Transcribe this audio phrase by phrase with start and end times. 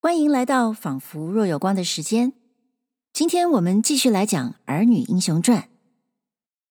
[0.00, 2.32] 欢迎来到仿佛若有光的时间。
[3.12, 5.62] 今天我们继续来讲《儿女英雄传》。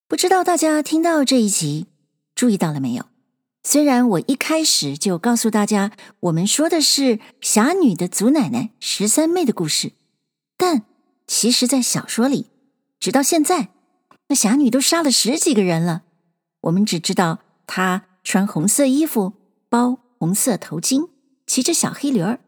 [0.08, 1.88] 不知道大家听到这一集，
[2.34, 3.08] 注意到了没有？
[3.64, 9.92] 虽然我一开始就告诉大家，我们说的是侠女的祖奶奶十三妹的故事，
[10.56, 10.84] 但
[11.28, 12.46] 其实，在小说里，
[12.98, 13.72] 直到现在，
[14.30, 16.04] 那侠女都杀了十几个人了。
[16.62, 19.34] 我们只知道她穿红色衣服，
[19.68, 21.10] 包红色头巾，
[21.46, 22.40] 骑着小黑驴儿。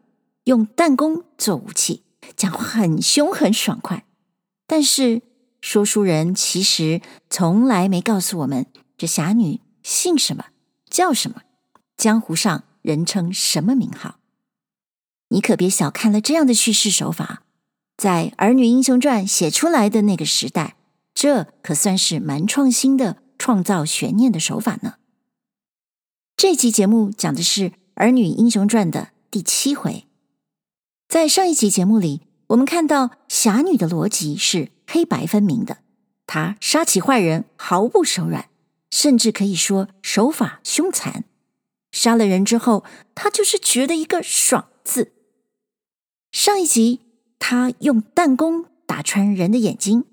[0.44, 2.04] 用弹弓做武器，
[2.36, 4.04] 讲话很凶很爽快。
[4.66, 5.22] 但是
[5.60, 10.46] 说书人其实从来没告诉我们这侠女姓什么、
[10.88, 11.42] 叫什么，
[11.96, 14.16] 江湖上人称什么名号。
[15.28, 17.42] 你可别小看了这样的叙事手法，
[17.96, 20.76] 在《儿女英雄传》写出来的那个时代，
[21.14, 24.94] 这可算是蛮创新的创造悬念的手法呢。
[26.36, 30.06] 这期节目讲的是《儿女英雄传》的第七回。
[31.10, 35.78] 在上一集节目里，我们看到侠女的逻辑是黑白分明的，
[36.24, 38.48] 她杀起坏人毫不手软，
[38.92, 41.24] 甚至可以说手法凶残。
[41.90, 42.84] 杀了人之后，
[43.16, 45.10] 她就是觉得一个爽字。
[46.30, 47.00] 上一集，
[47.40, 50.04] 她用弹弓打穿人的眼睛，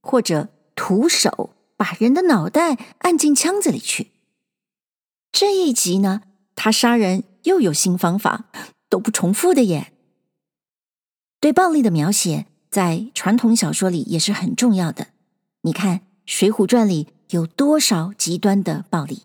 [0.00, 4.10] 或者徒手把人的脑袋按进枪子里去。
[5.30, 6.22] 这一集呢，
[6.56, 8.46] 她杀人又有新方法，
[8.88, 9.92] 都不重复的耶。
[11.40, 15.08] 对暴力的描写，在传统小说里也是很重要的。
[15.62, 19.22] 你看《水浒传》里有多少极端的暴力，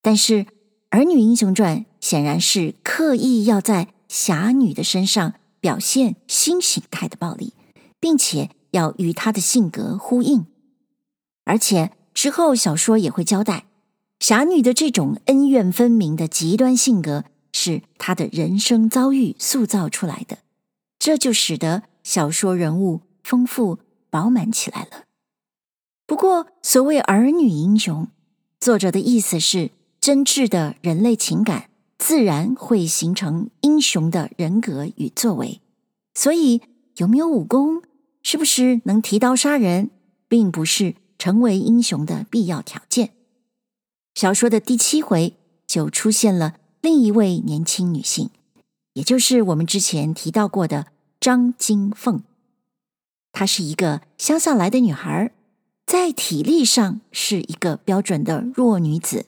[0.00, 0.44] 但是
[0.90, 7.54] 《儿女英雄传》显然是刻意要在侠女的身上表现新形态的暴力，
[7.98, 10.46] 并且要与她的性格呼应。
[11.44, 13.66] 而且之后小说也会交代，
[14.20, 20.38] 侠女的这种恩怨分明的极端性格，是她的人生遭遇塑造出来的。
[20.98, 23.78] 这就使得小说人物丰富
[24.10, 25.04] 饱满起来了。
[26.06, 28.08] 不过，所谓儿女英雄，
[28.60, 29.70] 作者的意思是，
[30.00, 31.68] 真挚的人类情感
[31.98, 35.60] 自然会形成英雄的人格与作为。
[36.14, 36.62] 所以，
[36.96, 37.82] 有没有武功，
[38.22, 39.90] 是不是能提刀杀人，
[40.28, 43.10] 并不是成为英雄的必要条件。
[44.14, 45.36] 小说的第七回
[45.66, 48.30] 就出现了另一位年轻女性。
[48.96, 50.86] 也就是我们之前提到过的
[51.20, 52.22] 张金凤，
[53.30, 55.32] 她是一个乡下来的女孩，
[55.84, 59.26] 在体力上是一个标准的弱女子。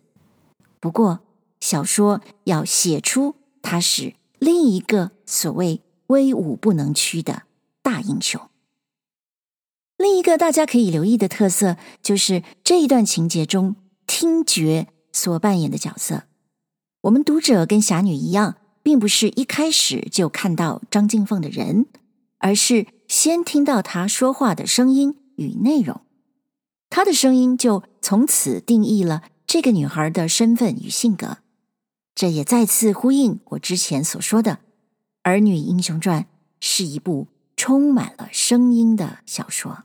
[0.81, 1.21] 不过，
[1.61, 7.43] 小说要写出她是另一个所谓威武不能屈的
[7.83, 8.41] 大英雄。
[9.99, 13.77] 另一个大家可以留意的特色，就是这一段情节中
[14.07, 16.23] 听觉所扮演的角色。
[17.03, 18.55] 我们读者跟侠女一样。
[18.89, 21.85] 并不是一开始就看到张金凤的人，
[22.39, 26.01] 而是先听到她说话的声音与内容，
[26.89, 31.37] 她的声音就从此定义了这个女孩的身份与性格。
[32.15, 34.53] 这也再次呼应我之前所说的，
[35.23, 36.23] 《儿女英雄传》
[36.59, 37.27] 是一部
[37.59, 39.73] 充满了声音的小说。《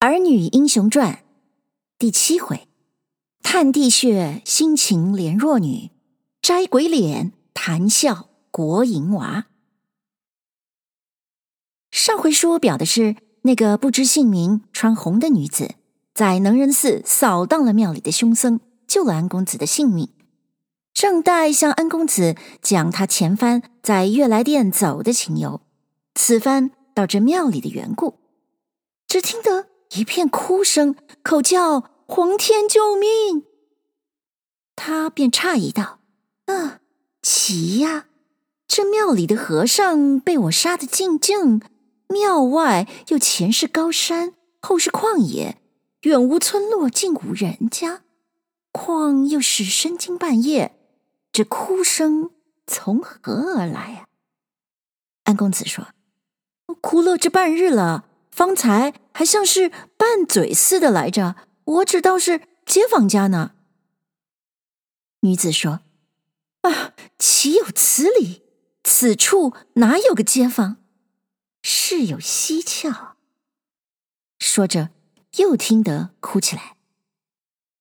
[0.00, 1.14] 儿女英雄传》
[1.96, 2.66] 第七回。
[3.42, 5.90] 探地穴，辛勤怜弱女；
[6.40, 9.46] 摘鬼脸，谈笑国营娃。
[11.90, 15.74] 上回书表的是那个不知姓名、穿红的女子，
[16.14, 20.08] 在能仁寺扫荡了庙里的凶僧，救了安公子的性命。
[20.94, 25.60] 正待向安公子讲他前番在悦来殿走的情由，
[26.14, 28.18] 此番到这庙里的缘故，
[29.08, 31.90] 只听得一片哭声，口叫。
[32.12, 33.44] 皇天救命！
[34.74, 36.00] 他便诧异道
[36.46, 36.80] ：“啊，
[37.22, 38.06] 奇呀！
[38.66, 41.62] 这庙里的和尚被我杀得净净，
[42.08, 45.62] 庙外又前是高山，后是旷野，
[46.00, 48.02] 远无村落，近无人家，
[48.72, 50.74] 况又是深更半夜，
[51.30, 52.32] 这哭声
[52.66, 54.08] 从何而来呀？”
[55.22, 55.86] 安公子说
[56.82, 61.36] ：“哭了这半日了，方才还像是拌嘴似的来着。”
[61.70, 63.52] 我只道是街坊家呢。
[65.20, 65.80] 女子说
[66.62, 68.42] ：“啊，岂有此理！
[68.82, 70.78] 此处哪有个街坊？
[71.62, 73.16] 事有蹊跷。”
[74.40, 74.90] 说着，
[75.36, 76.76] 又听得哭起来。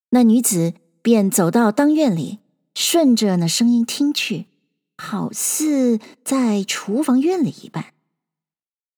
[0.09, 2.39] 那女子便走到当院里，
[2.75, 4.47] 顺着那声音听去，
[4.97, 7.94] 好似在厨房院里一般。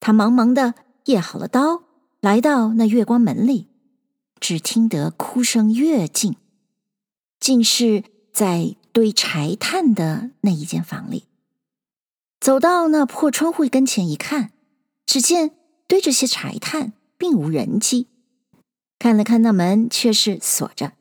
[0.02, 0.74] 她忙忙的
[1.06, 1.84] 掖好了刀，
[2.20, 3.71] 来到那月光门里。
[4.42, 6.36] 只听得哭声越近，
[7.40, 8.04] 竟是
[8.34, 11.26] 在堆柴炭的那一间房里。
[12.40, 14.52] 走到那破窗户跟前一看，
[15.06, 15.52] 只见
[15.88, 18.08] 堆着些柴炭，并无人迹。
[18.98, 20.94] 看了看那门，却是锁着，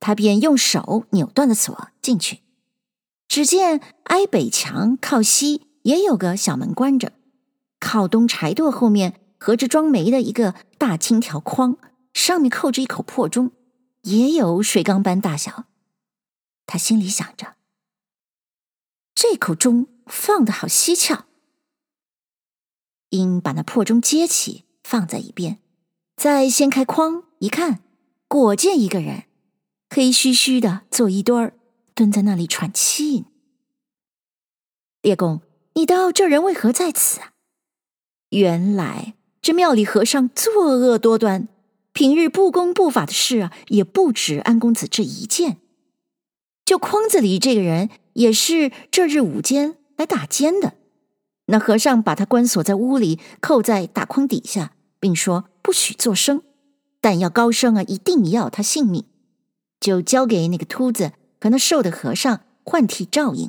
[0.00, 2.40] 他便用手扭断了锁进去。
[3.28, 7.12] 只见挨北墙靠西也有个小门关着，
[7.78, 11.78] 靠东柴垛后面合着装煤的一个大金条筐，
[12.12, 13.52] 上面扣着一口破钟，
[14.02, 15.64] 也有水缸般大小。
[16.66, 17.56] 他心里想着，
[19.14, 21.24] 这口钟放的好蹊跷，
[23.10, 25.58] 应把那破钟接起，放在一边，
[26.16, 27.82] 再掀开筐一看，
[28.28, 29.24] 果见一个人，
[29.88, 31.54] 黑嘘嘘的坐一堆儿。
[31.92, 33.26] 蹲在那里喘气。
[35.02, 35.42] 列公，
[35.74, 37.34] 你道这人为何在此啊？
[38.30, 41.48] 原来这庙里和尚作恶多端，
[41.92, 45.58] 平日不公不法的事啊，也不止安公子这一件。
[46.64, 50.74] 就筐子里这个人，也是这日午间来打尖的。
[51.46, 56.42] 那和尚把他关锁在屋里，扣在大筐底下，并说不许作声，
[57.00, 59.04] 但要高声啊，一定要他性命，
[59.80, 61.12] 就交给那个秃子。
[61.42, 63.48] 和那瘦的和尚换替照应。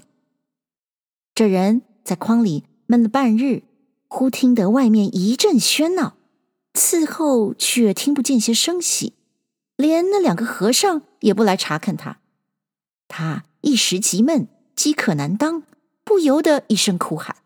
[1.35, 3.63] 这人在筐里闷了半日，
[4.07, 6.15] 忽听得外面一阵喧闹，
[6.73, 9.13] 伺候却听不见些声息，
[9.75, 12.19] 连那两个和尚也不来查看他。
[13.07, 15.63] 他一时急闷，饥渴难当，
[16.03, 17.37] 不由得一声哭喊。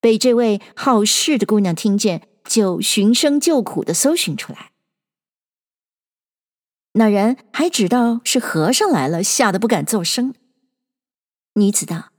[0.00, 4.72] 被这位好事的姑娘听见，就寻声救苦的搜寻出来。
[6.94, 10.34] 那人还知道是和尚来了，吓得不敢作声。
[11.54, 12.10] 女子道：“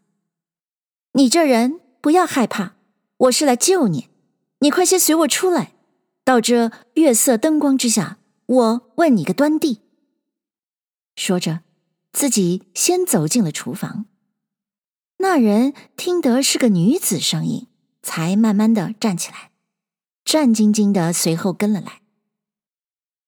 [1.14, 2.76] 你这人不要害怕，
[3.18, 4.10] 我是来救你。
[4.60, 5.73] 你快些随我出来，
[6.24, 9.82] 到这月色灯光之下，我问你个端地。”
[11.16, 11.62] 说着，
[12.12, 14.06] 自己先走进了厨房。
[15.18, 17.68] 那人听得是个女子声音，
[18.02, 19.52] 才慢慢的站起来，
[20.26, 22.02] 战兢兢的随后跟了来。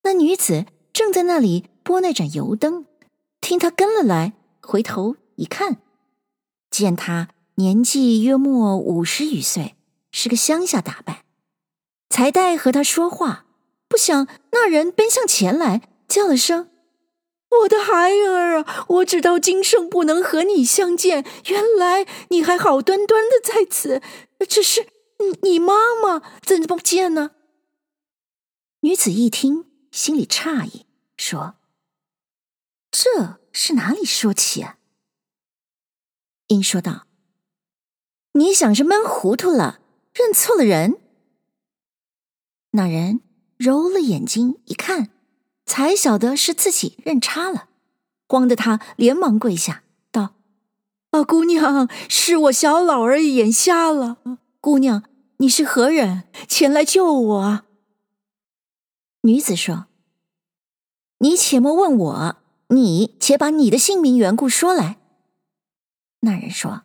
[0.03, 0.65] 那女子。
[0.95, 2.85] 正在那里拨那盏油灯，
[3.41, 4.31] 听他跟了来，
[4.61, 5.81] 回头一看，
[6.71, 9.75] 见他年纪约莫五十余岁，
[10.13, 11.24] 是个乡下打扮，
[12.09, 13.45] 才待和他说话，
[13.87, 16.69] 不想那人奔向前来，叫了声
[17.61, 18.85] ：“我的孩儿啊！
[18.89, 24.01] 我知道今生不能和你相见，原来你还好端端的在此，
[24.47, 24.87] 只是
[25.19, 27.31] 你你妈妈怎么不见呢？”
[28.81, 30.85] 女子一听，心里诧异。
[31.17, 31.55] 说
[32.91, 34.77] ：“这是哪里说起啊？”
[36.47, 37.07] 英说道
[38.33, 39.79] ：“你想是闷糊涂了，
[40.13, 41.01] 认错了人。”
[42.75, 43.21] 那人
[43.57, 45.09] 揉了眼睛一看，
[45.65, 47.69] 才晓得是自己认差了，
[48.27, 50.35] 慌得他连忙跪下道
[51.11, 54.17] ：“啊，姑娘，是我小老儿眼瞎了。
[54.59, 55.03] 姑娘，
[55.37, 56.23] 你是何人？
[56.49, 57.63] 前来救我！”
[59.23, 59.87] 女子说。
[61.19, 62.35] 你且莫问我，
[62.67, 64.97] 你且把你的姓名缘故说来。
[66.19, 66.83] 那人说：“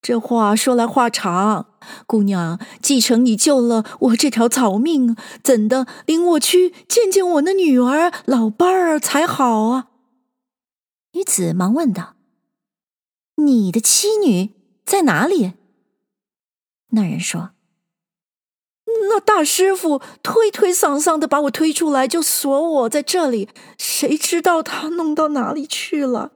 [0.00, 1.66] 这话说来话长，
[2.06, 9.88] 姑娘，既承你救了我这条草命，怎的领我去见见我那女儿老伴儿才好啊？”
[11.12, 12.14] 女子忙问道
[13.42, 14.50] ：“你的妻女
[14.84, 15.54] 在哪里？”
[16.90, 17.50] 那人说。
[19.10, 23.48] 那大师傅推推搡搡的把我推出来，就锁我在这里。
[23.78, 26.32] 谁知道他弄到哪里去了？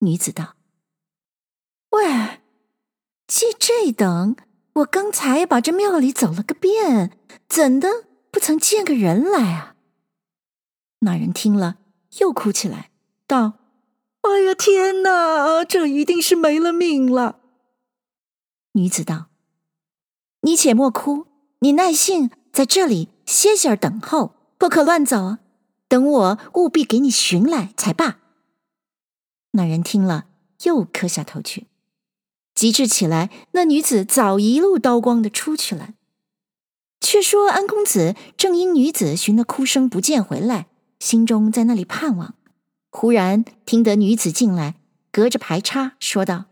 [0.00, 0.54] 女子道
[1.90, 2.40] ：“喂，
[3.26, 4.36] 既这等，
[4.74, 7.88] 我刚才把这庙里走了个遍，怎的
[8.30, 9.76] 不曾见个人来啊？”
[11.00, 11.78] 那人听了，
[12.18, 12.90] 又哭起来，
[13.26, 13.54] 道
[14.22, 17.40] ：“哎呀，天哪，这一定是没了命了。”
[18.72, 19.26] 女子道
[20.42, 21.26] ：“你且莫哭。”
[21.60, 25.38] 你耐性在这里歇歇等候，不可乱走。
[25.88, 28.18] 等我务必给你寻来才罢。
[29.52, 30.26] 那人听了，
[30.64, 31.66] 又磕下头去。
[32.56, 35.90] 及至起来，那女子早一路刀光的出去了。
[37.00, 40.66] 却说安公子正因女子寻那哭声不见回来，
[40.98, 42.34] 心中在那里盼望。
[42.90, 44.80] 忽然听得女子进来，
[45.12, 46.46] 隔着排插说道：“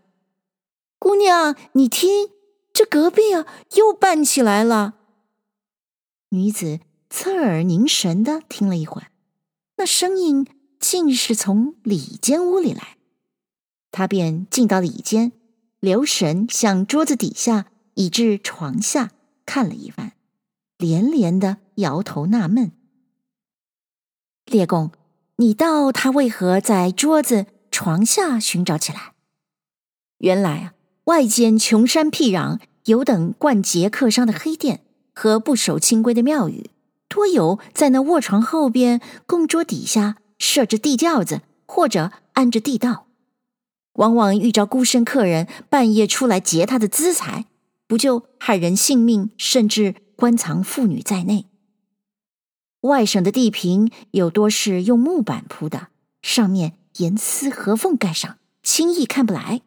[1.00, 2.28] 姑娘，你听。”
[2.74, 3.46] 这隔壁啊，
[3.76, 4.94] 又办起来了。
[6.30, 9.12] 女子侧耳凝神的听了一会儿，
[9.76, 10.44] 那声音
[10.80, 12.96] 竟是从里间屋里来。
[13.92, 15.30] 她便进到里间，
[15.84, 19.10] 留神向桌子底下以至床下
[19.44, 20.12] 看了一番，
[20.78, 22.72] 连连的摇头纳闷。
[24.46, 24.92] 列公，
[25.36, 29.12] 你道他为何在桌子、床下寻找起来。
[30.20, 30.72] 原来啊，
[31.04, 34.80] 外间穷山僻壤，有等惯劫客商的黑店
[35.14, 36.70] 和不守清规的庙宇，
[37.08, 43.06] 多有在那卧床后边供桌底下设着地轿子，或者安着地道。
[43.94, 47.46] 往往遇着孤身客人半夜出来劫他的资财，
[47.86, 51.46] 不就害人性命，甚至关藏妇女在内。
[52.80, 55.88] 外省的地坪有多是用木板铺的，
[56.22, 59.62] 上面严丝合缝盖上，轻易看不来。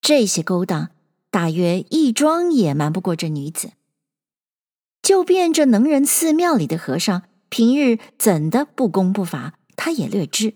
[0.00, 0.90] 这些勾当，
[1.30, 3.72] 大约一桩也瞒不过这女子。
[5.02, 10.54] 就便这能仁寺庙里的和尚平日怎的不公不法，他也略知，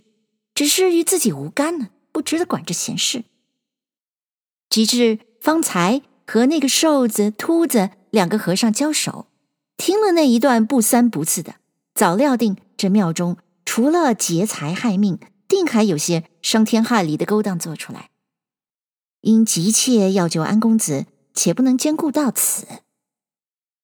[0.55, 3.25] 只是与自己无干呢，不值得管这闲事。
[4.69, 9.27] 及至方才和那个瘦子、秃子两个和尚交手。
[9.77, 11.57] 听了那一段不三不四的，
[11.95, 18.11] 早料定这庙中除了劫财害命，定还有些伤天害理的勾当做出来。
[19.23, 22.67] 因急切要救安公子，且不能兼顾到此。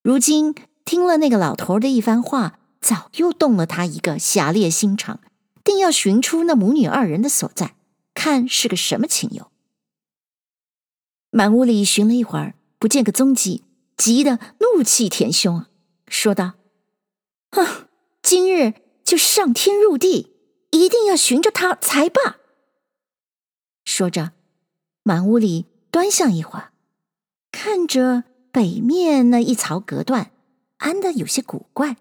[0.02, 0.54] 如今
[0.84, 5.20] 听了那个老头的一番话，早又动了他一个侠烈心肠，
[5.64, 7.74] 定要寻出那母女二人的所在，
[8.18, 9.52] 看是个什么情由。
[11.30, 13.62] 满屋里寻了一会儿，不见个踪迹，
[13.96, 15.66] 急得怒气填胸。
[16.08, 16.54] 说道
[17.52, 17.86] ：“哼，
[18.20, 20.34] 今日就上天入地，
[20.72, 22.38] 一定要寻着他才罢。”
[23.86, 24.32] 说着，
[25.04, 26.72] 满屋里端详一会儿，
[27.52, 30.32] 看着北面那一槽隔断，
[30.78, 31.96] 安得有些古怪。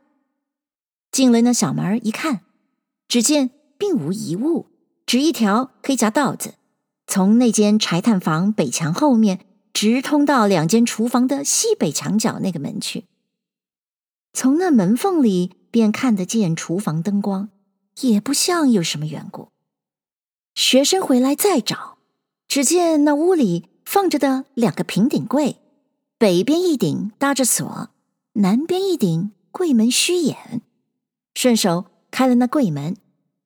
[1.11, 2.41] 进了那小门一看，
[3.07, 4.65] 只见并无一物，
[5.07, 6.55] 只一条黑夹道子，
[7.07, 9.39] 从那间柴炭房北墙后面，
[9.71, 13.05] 直通到两间厨房的西北墙角那个门去。
[14.33, 17.47] 从那门缝里便看得见厨房灯光，
[18.01, 19.47] 也不像有什么缘故。
[20.55, 21.99] 学生回来再找，
[22.49, 25.55] 只见那屋里放着的两个平顶柜，
[26.17, 27.91] 北边一顶搭着锁，
[28.33, 30.61] 南边一顶柜门虚掩。
[31.33, 32.97] 顺手开了那柜门，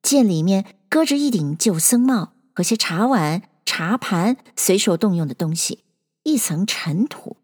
[0.02, 5.84] 见里面搁着一顶旧僧帽和些茶碗、茶盘随手动用的东西，
[6.22, 7.38] 一层尘土，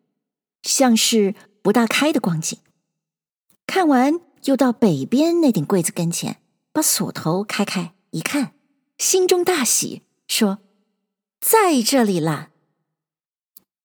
[0.61, 2.59] 像是不大开的光景。
[3.67, 6.43] 看完，又到北边那顶柜子跟前，
[6.75, 8.53] 把锁头开开，一看，
[8.99, 10.59] 心中大喜，说
[11.41, 12.51] ：“在这里啦。”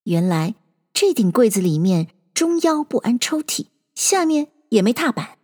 [0.03, 0.55] 原来
[0.93, 5.38] 这顶柜子里面中腰不安抽屉，下面也没踏板，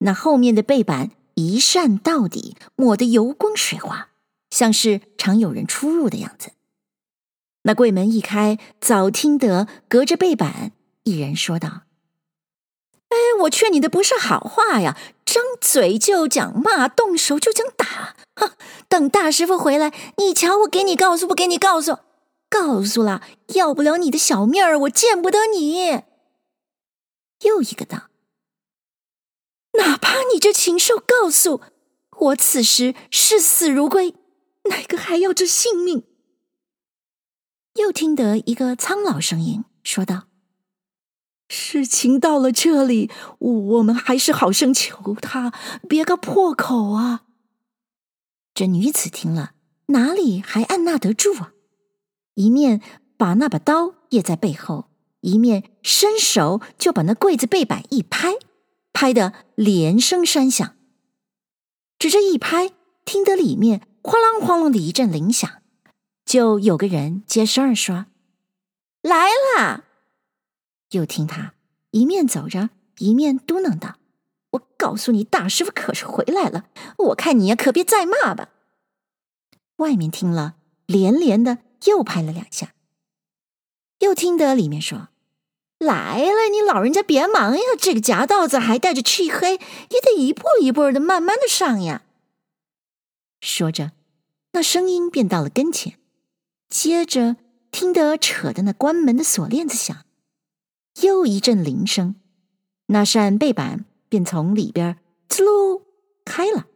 [0.00, 4.08] 那后面的背板一扇到底，抹得油光水滑，
[4.50, 6.52] 像是常有人出入的样子。
[7.62, 10.72] 那柜门一开，早听得隔着背板
[11.04, 11.82] 一人说道。
[13.08, 14.96] 哎，我劝你的不是好话呀！
[15.24, 18.16] 张嘴就讲骂，动手就讲打。
[18.34, 18.52] 哼，
[18.88, 21.98] 等大师傅回来，你瞧我给你告诉不给你告诉？
[22.48, 23.22] 告诉了，
[23.54, 26.02] 要不了你的小命儿，我见不得你。
[27.44, 28.08] 又一个道：
[29.78, 31.60] 哪怕你这禽兽告诉
[32.18, 34.14] 我，此时视死如归，
[34.64, 36.04] 哪个还要这性命？
[37.74, 40.24] 又听得一个苍老声音说道。
[41.48, 45.52] 事情到了这里，我们还是好生求他，
[45.88, 47.24] 别个破口啊！
[48.54, 49.52] 这女子听了，
[49.86, 51.52] 哪里还按捺得住啊？
[52.34, 52.80] 一面
[53.18, 58.34] 把那把刀掖在背后，一面伸手就把那柜子背板一拍，
[58.92, 60.76] 拍得连声山响。
[61.98, 62.72] 只这一拍，
[63.04, 65.62] 听得里面哐啷哐啷的一阵铃响，
[66.24, 68.06] 就有个人接声儿说
[69.02, 69.84] ：“来啦！”
[70.90, 71.54] 又听他
[71.92, 73.98] 一面走着，一面嘟囔道
[74.50, 76.66] ：“我告诉你，大师傅可是回来了。
[76.98, 78.48] 我看你呀，可别再骂吧。”
[79.76, 80.56] 外面听了，
[80.86, 82.74] 连连的又拍了两下。
[84.00, 85.08] 又听得里面说
[85.82, 92.02] ：“来了，你老人家别忙呀，这个夹道子还带着漆黑，也得一步一步的慢慢的上呀。”
[93.42, 93.92] 说着，
[94.52, 95.98] 那声音便到了跟前，
[96.68, 97.36] 接着
[97.70, 100.04] 听得扯的那关门的锁链子响。
[101.00, 102.16] 又一阵铃声，
[102.86, 104.98] 那扇背板便从里边
[105.28, 105.82] 呲噜
[106.24, 106.66] 开了。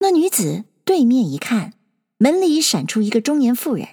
[0.00, 1.72] 那女子对面一看，
[2.18, 3.88] 门里闪出一个中年妇人。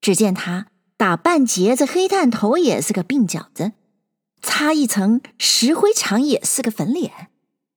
[0.00, 0.66] 只见她
[1.00, 3.72] 打半截子黑炭头，也是个鬓角子；
[4.42, 7.10] 擦一层石灰墙，也是个粉脸；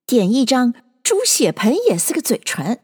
[0.06, 2.80] 点一张猪血盆，也是个嘴唇；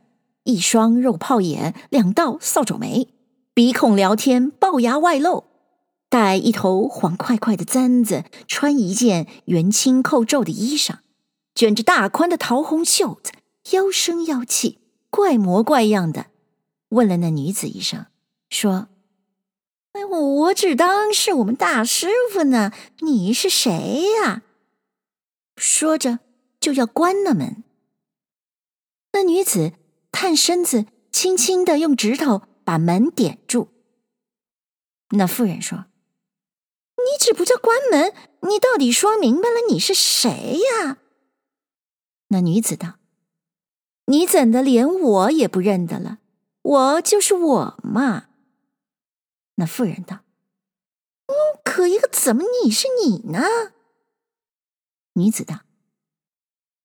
[0.45, 3.09] 一双肉泡眼，两道扫帚眉，
[3.53, 5.43] 鼻孔聊天，龅牙外露。
[6.07, 10.99] 戴一头黄块块的簪子，穿一件圆青扣皱的衣裳，
[11.53, 13.33] 卷着大宽的桃红袖子，
[13.75, 14.79] 妖声妖气，
[15.09, 16.27] 怪模怪样的，
[16.91, 18.05] 问了那女子一声，
[18.49, 18.87] 说
[20.05, 24.43] ：“我我只当是我们大师傅呢，你是谁呀？”
[25.57, 26.19] 说着
[26.59, 27.63] 就要关了门。
[29.11, 29.73] 那女子
[30.11, 33.69] 探身子，轻轻的用指头把门点住。
[35.09, 35.85] 那妇人说
[36.97, 40.97] ：“你只不叫关门，你到底说明白了你是谁呀？”
[42.29, 42.99] 那女子道
[44.05, 46.19] ：“你怎的连我也不认得了？
[46.61, 48.27] 我就是我嘛。”
[49.59, 50.19] 那妇人道
[51.27, 51.35] ：“嗯，
[51.65, 53.43] 可一个怎么你是你呢？”
[55.13, 55.59] 女子道：“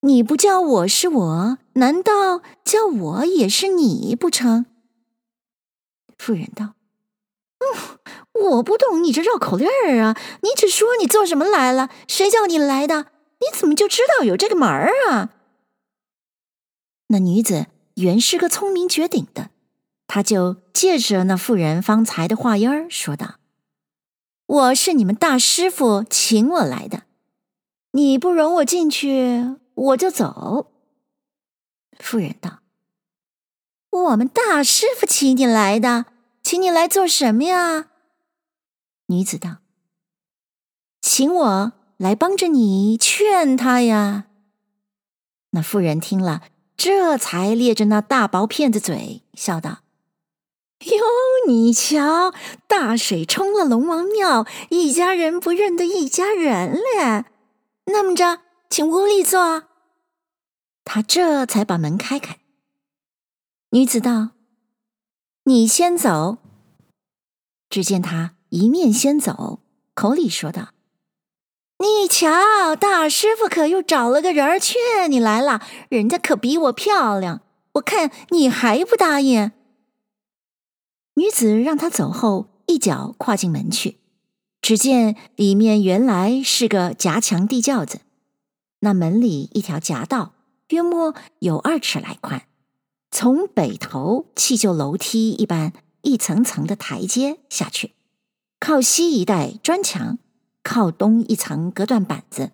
[0.02, 4.66] 你不叫我是我，难道叫我也是你不成？”
[6.18, 6.74] 妇人道
[7.62, 7.98] ：“嗯，
[8.50, 10.18] 我不懂你这绕口令儿啊！
[10.42, 11.90] 你只说你做什么来了？
[12.08, 13.12] 谁叫你来的？
[13.38, 15.30] 你怎么就知道有这个门儿啊？”
[17.08, 19.50] 那女子原是个聪明绝顶的，
[20.06, 23.36] 他就借着那妇人方才的话音儿说道
[24.46, 27.04] ：“我是你们大师傅请我来的。”
[27.92, 30.72] 你不容我进去，我就走。
[31.98, 32.58] 妇人道
[33.90, 36.06] ：“我们大师傅请你来的，
[36.42, 37.90] 请你来做什么呀？”
[39.06, 39.58] 女子道
[41.00, 44.24] ：“请我来帮着你劝他呀。”
[45.50, 46.42] 那妇人听了，
[46.76, 49.82] 这才咧着那大薄片子嘴，笑道
[50.84, 51.04] ：“哟，
[51.46, 52.32] 你瞧，
[52.66, 57.26] 大水冲了龙王庙，一家人不认得一家人了。”
[57.86, 59.64] 那么着，请屋里坐。
[60.84, 62.38] 他这才把门开开。
[63.70, 64.30] 女子道
[65.44, 66.38] ：“你先走。”
[67.70, 69.60] 只见他一面先走，
[69.94, 70.68] 口里说道
[71.80, 77.40] ：“你瞧，大师傅可又找了个人儿劝你来了，人家可比我漂亮，
[77.72, 79.52] 我看你还不答应。”
[81.14, 83.98] 女子让他走后，一脚跨进门去。
[84.60, 88.00] 只见里面原来是个夹墙地窖子，
[88.80, 90.32] 那门里一条夹道，
[90.70, 92.46] 约莫有二尺来宽，
[93.10, 97.92] 从北头砌就楼梯一般，一层层的台阶下去，
[98.58, 100.18] 靠西一带砖墙，
[100.62, 102.52] 靠东一层隔断板子，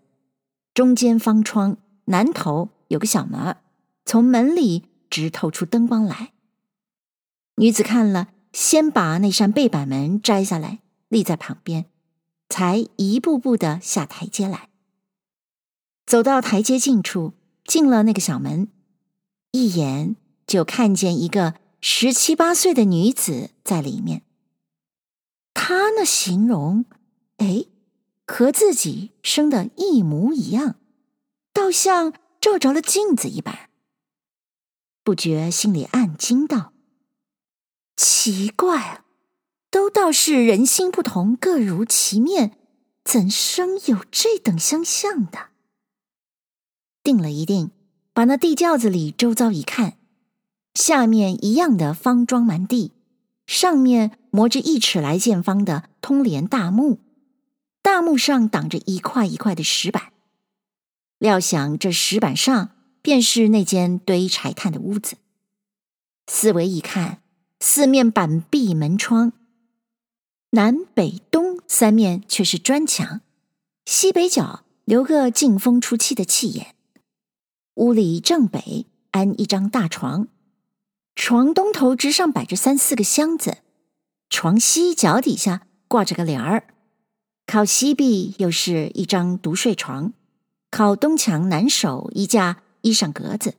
[0.75, 3.57] 中间方窗，南头有个小门，
[4.05, 6.33] 从门里直透出灯光来。
[7.55, 11.87] 女子看了，先把那扇背板门摘下来，立在旁边。
[12.53, 14.71] 才一步步的下台阶来，
[16.05, 17.33] 走到台阶近处，
[17.65, 18.67] 进了那个小门，
[19.53, 20.17] 一眼
[20.49, 24.23] 就看见一个十七八岁的女子在里面。
[25.55, 26.87] 她那形容，
[27.37, 27.67] 哎，
[28.27, 30.75] 和自己生的一模一样，
[31.53, 33.71] 倒像照着了镜子一般。
[35.05, 36.70] 不觉心里暗惊道
[38.03, 39.05] ：“奇怪啊！”
[39.71, 42.57] 都道是人心不同，各如其面，
[43.05, 45.49] 怎生有这等相像的？
[47.03, 47.71] 定了一定，
[48.15, 49.99] 把那地窖子里周遭一看，
[50.75, 52.93] 下面一样的方桩满地，
[53.47, 56.99] 上面磨着一尺来见方的通帘大木，
[57.83, 60.13] 大木上挡着一块一块的石板。
[61.19, 62.71] 料想这石板上
[63.03, 65.19] 便是那间堆柴炭的屋子。
[66.27, 67.20] 四围一看，
[67.63, 69.33] 四面板壁门窗。
[70.53, 73.21] 南北东三面却是砖墙，
[73.85, 76.75] 西北角留个进风出气的气眼。
[77.75, 80.27] 屋里正北安一张大床，
[81.15, 83.59] 床东头之上摆着三四个箱子，
[84.31, 86.65] 床西脚底下挂着个帘儿，
[87.47, 90.15] 靠西壁又是一张独睡床，
[90.71, 93.55] 靠东墙南首一架衣裳格子，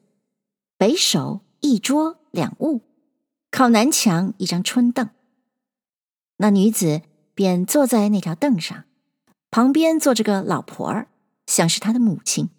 [0.77, 2.81] 北首一桌两物，
[3.51, 5.09] 靠南墙一张春凳。
[6.37, 7.01] 那女子
[7.35, 8.85] 便坐在那条凳上，
[9.51, 11.09] 旁边坐着个老婆儿，
[11.45, 12.49] 像是她的母亲。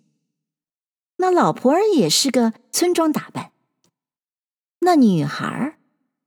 [1.17, 3.53] 那老婆儿也是个村庄打扮。
[4.81, 5.79] 那女孩儿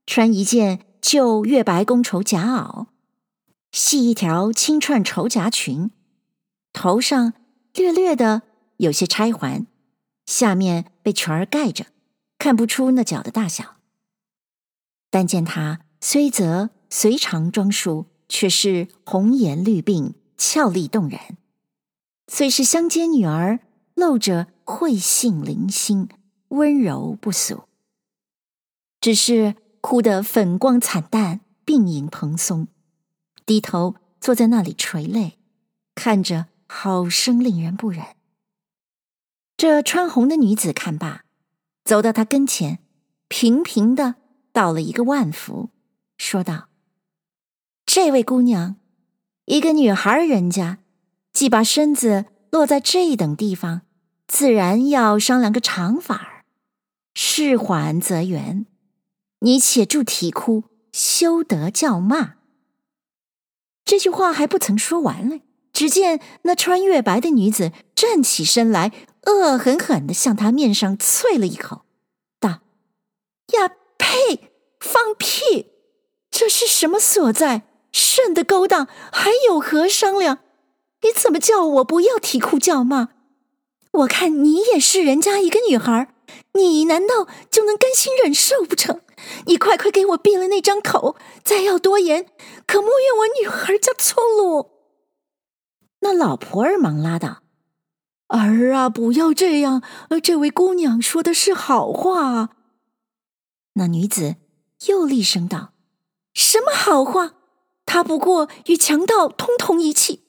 [0.06, 2.88] 穿一件旧月白宫绸夹袄，
[3.72, 5.92] 系一条青串绸夹裙，
[6.74, 7.34] 头上
[7.74, 8.44] 略略的
[8.78, 9.68] 有些钗环，
[10.26, 11.88] 下面被裙儿盖着，
[12.38, 13.76] 看不出那脚的大小。
[15.16, 16.72] 但见她虽则。
[16.88, 21.20] 随常装束，却是红颜绿鬓，俏丽动人。
[22.28, 23.60] 虽是乡间女儿，
[23.96, 26.08] 露着慧性灵心，
[26.50, 27.64] 温柔不俗。
[29.02, 32.68] 只是哭得粉光惨淡，鬓影蓬松，
[33.46, 35.38] 低头坐在那里垂泪，
[35.96, 38.06] 看着好生令人不忍。
[39.58, 41.26] 这穿红的女子看罢，
[41.84, 42.80] 走到他跟前，
[43.28, 44.16] 平平的
[44.56, 45.70] 道了一个万福，
[46.18, 46.70] 说道
[47.86, 48.78] ：“这位姑娘，
[49.48, 50.78] 一个女孩人家，
[51.34, 53.82] 既把身子落在这等地方，
[54.30, 56.46] 自然要商量个长法儿。
[57.14, 58.66] 事缓则圆，
[59.40, 60.64] 你且住啼哭，
[60.94, 62.36] 休得叫骂。”
[63.84, 65.42] 这句话还不曾说完嘞，
[65.74, 68.94] 只见那穿月白的女子站起身来，
[69.26, 71.84] 恶狠狠地向他面上啐了一口，
[72.40, 72.62] 道
[73.52, 73.76] ：“呀
[74.16, 74.52] 呸！
[74.80, 75.74] 放屁！
[76.32, 77.64] 这是什么所在？
[77.92, 80.40] 甚得勾当，还有何商量？
[81.02, 83.10] 你怎么叫我不要啼哭叫骂？
[83.92, 86.14] 我看你也是人家一个女孩，
[86.54, 89.02] 你难道就能甘心忍受不成？”
[89.48, 91.16] 你快快给我闭了那张口！
[91.44, 92.28] 再要多言，
[92.68, 94.72] 可莫怨我女孩家粗鲁。
[96.02, 97.42] 那老婆儿忙拉道
[98.28, 99.82] ：“儿啊，不要这样！
[100.22, 102.50] 这位姑娘说的是好话。”
[103.76, 104.36] 那女子
[104.88, 105.74] 又厉声道
[106.36, 107.36] ：“什么好话？
[107.86, 110.24] 他不过与强盗通同一气。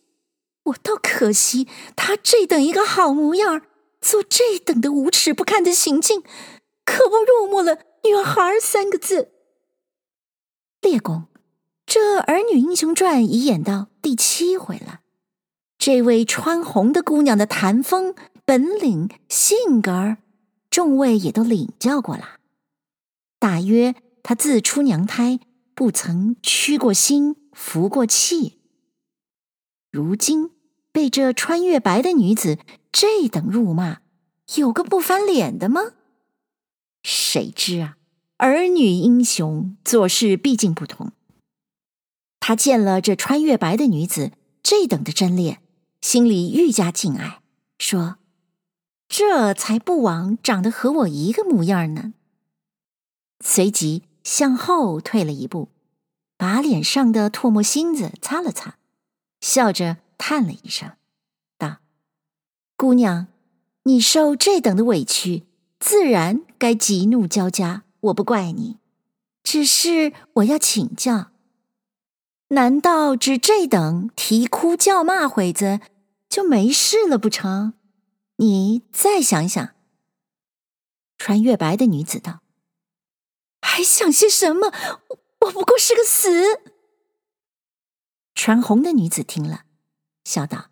[0.65, 3.63] 我倒可惜他这等一个好模样，
[4.01, 6.23] 做这等的无耻不堪的行径，
[6.85, 9.33] 可不入目了。”女孩三个字，
[10.81, 11.25] 列公，
[11.85, 15.01] 这《儿女英雄传》已演到第七回了。
[15.77, 20.19] 这位穿红的姑娘的谈风、本领、性格，
[20.71, 22.39] 众位也都领教过了。
[23.47, 25.39] 大约她自出娘胎，
[25.73, 28.59] 不曾屈过心、服过气。
[29.93, 30.51] 如今
[30.91, 32.59] 被这穿月白的女子
[32.91, 33.99] 这等辱骂，
[34.57, 35.93] 有个不翻脸的吗？
[37.05, 37.99] 谁知啊，
[38.39, 41.13] 儿女英雄做事毕竟不同。
[42.41, 45.61] 他见了这穿月白的女子这等的真烈，
[46.01, 47.41] 心里愈加敬爱，
[47.79, 48.17] 说
[49.09, 52.15] ：“这才不枉长得和我一个模样呢。”
[53.41, 55.69] 随即向后退了一步，
[56.37, 58.79] 把脸上的唾沫星子擦了擦，
[59.41, 60.93] 笑着叹了一声，
[61.59, 61.79] 道
[62.77, 63.27] ：“姑娘，
[63.85, 65.45] 你受这等的委屈。”
[65.79, 68.79] 自然该急怒交加，我不怪你，
[69.43, 71.31] 只是我要请教：
[72.49, 75.81] 难道只这等啼哭叫骂会子
[76.31, 77.75] 就没事了不成？
[78.37, 79.75] 你再想想。
[81.19, 82.41] 穿月白的女子道
[83.61, 84.73] ：“还想些什么？
[85.41, 86.61] 我不过是个死。”
[88.35, 89.63] 穿红的女子听了，
[90.25, 90.71] 笑道：“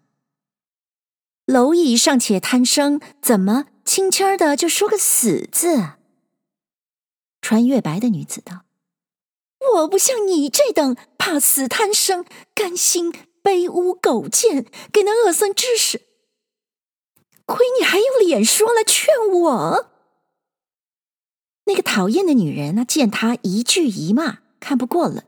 [1.47, 5.91] 蝼蚁尚且贪生，怎么？”轻轻的就说个死字。
[7.43, 8.65] 穿月白的女子道
[9.77, 16.07] ：“我不像你这等怕死贪生、甘心卑污苟贱，给那恶僧指使。
[17.45, 19.91] 亏你还有脸说来劝我。”
[21.67, 25.25] 那个讨厌的女人呢，见他一句一骂，看不过了，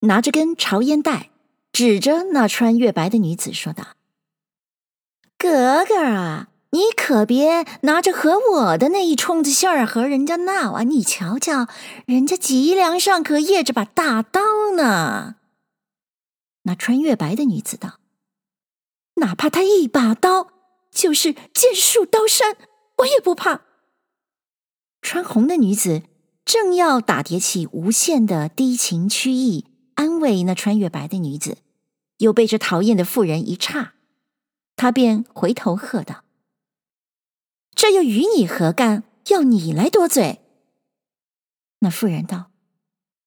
[0.00, 1.30] 拿着根朝烟袋，
[1.72, 3.88] 指着那穿月白的女子说道
[5.38, 10.82] ：“格格啊！”你可别拿着和我的那一冲子信儿和人家闹啊！
[10.82, 11.68] 你瞧瞧，
[12.04, 14.40] 人家脊梁上可掖着把大刀
[14.76, 15.36] 呢。
[16.64, 17.98] 那穿月白的女子道
[19.14, 20.48] ：“哪怕他一把刀，
[20.90, 22.56] 就是剑树刀山，
[22.98, 23.62] 我也不怕。”
[25.06, 26.02] 穿红的女子
[26.44, 29.64] 正要打叠起无限的低情曲意
[29.94, 31.58] 安慰那穿月白的女子，
[32.18, 33.94] 又被这讨厌的妇人一岔，
[34.74, 36.24] 她便回头喝道。
[37.76, 39.04] 这又与你何干？
[39.28, 40.40] 要你来多嘴。
[41.78, 42.50] 那妇人道：“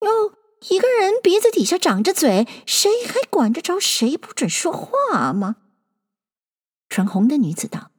[0.03, 0.33] 哟，
[0.69, 5.55] 一个人鼻子底下长着嘴，谁还管得着谁不准说话吗？”
[6.89, 7.91] 穿红的女子道：“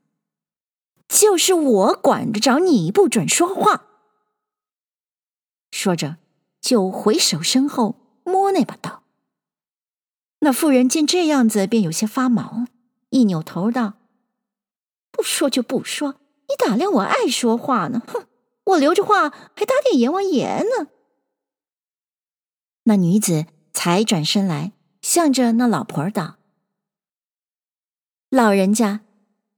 [1.10, 3.84] 就是我管得着你不准说话。”
[5.70, 6.16] 说着，
[6.60, 9.02] 就回首身后摸那把刀。
[10.38, 12.66] 那妇人见这样子，便有些发毛，
[13.10, 13.94] 一扭头道
[15.12, 16.16] ：“不说就不说。”
[16.50, 18.02] 你打量我爱说话呢？
[18.08, 18.26] 哼，
[18.64, 20.88] 我留着话还打点阎王爷呢。
[22.82, 26.38] 那女子才转身来，向着那老婆道
[28.30, 29.02] ：“老人家，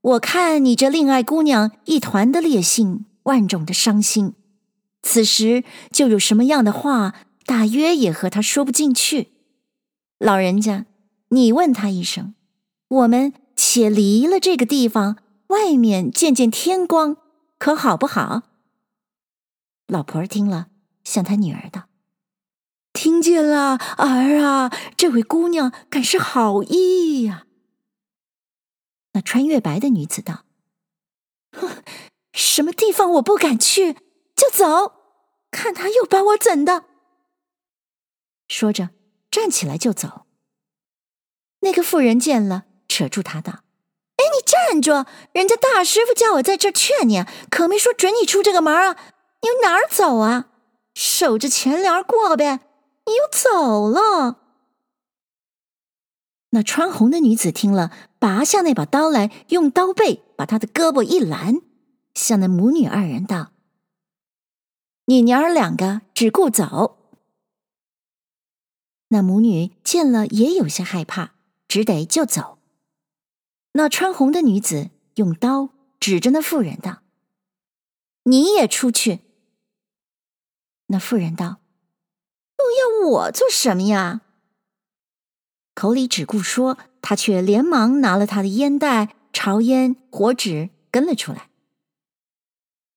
[0.03, 4.35] 我看你这令爱姑娘一团的烈性，万种的伤心。
[5.03, 7.15] 此时就有什么样的话，
[7.47, 9.33] 大约也和她说不进去。
[10.19, 10.87] 老人家，
[11.29, 12.35] 你问她一声，
[12.89, 15.17] 我们且离了这个地方。”
[15.53, 17.19] 外面见见天光，
[17.59, 18.45] 可好不好？
[19.87, 20.69] 老婆儿听了，
[21.05, 21.89] 向她女儿道
[22.95, 27.45] ：“听见了，儿啊，这位姑娘敢是好意呀。”
[29.13, 30.45] 那穿月白的女子道
[31.53, 31.83] ：“哼，
[32.33, 33.95] 什么地方我不敢去？
[34.35, 34.95] 就走，
[35.51, 36.85] 看他又把我怎的！”
[38.49, 38.91] 说着，
[39.31, 40.27] 站起来就走。
[41.61, 43.63] 那个妇人见了，扯住他道
[44.17, 45.09] ：“哎，你站住！
[45.33, 48.97] 人家大师傅叫我在这儿劝你，可没说准你出这个门啊！
[49.43, 50.49] 你往哪儿走啊？
[50.95, 52.61] 守着前帘过呗！
[53.07, 54.39] 你又走了。”
[56.55, 61.63] 那穿红的女子听了，拔下那把刀来，用刀背把她的胳膊一拦，
[62.15, 63.53] 向那母女二人道
[65.07, 66.99] ：“你娘儿两个只顾走。”
[69.09, 71.35] 那母女见了也有些害怕，
[71.69, 72.59] 只得就走。
[73.73, 77.03] 那穿红的女子用刀指着那妇人道
[78.25, 79.21] ：“你也出去。”
[80.89, 81.61] 那妇人道
[82.61, 84.21] ：“又要我做什么呀？”
[85.75, 91.49] 口里只顾说，他却连忙拿了他的烟袋、朝烟、火纸跟了出来。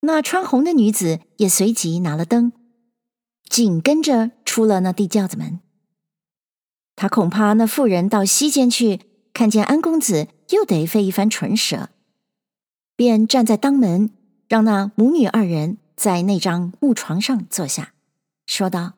[0.01, 2.51] 那穿红的女子也随即拿了灯，
[3.49, 5.59] 紧跟着出了那地窖子门。
[6.95, 9.01] 他恐怕那妇人到西间去，
[9.33, 11.89] 看见安公子，又得费一番唇舌，
[12.95, 14.11] 便站在当门，
[14.47, 17.93] 让那母女二人在那张木床上坐下，
[18.45, 18.93] 说道：“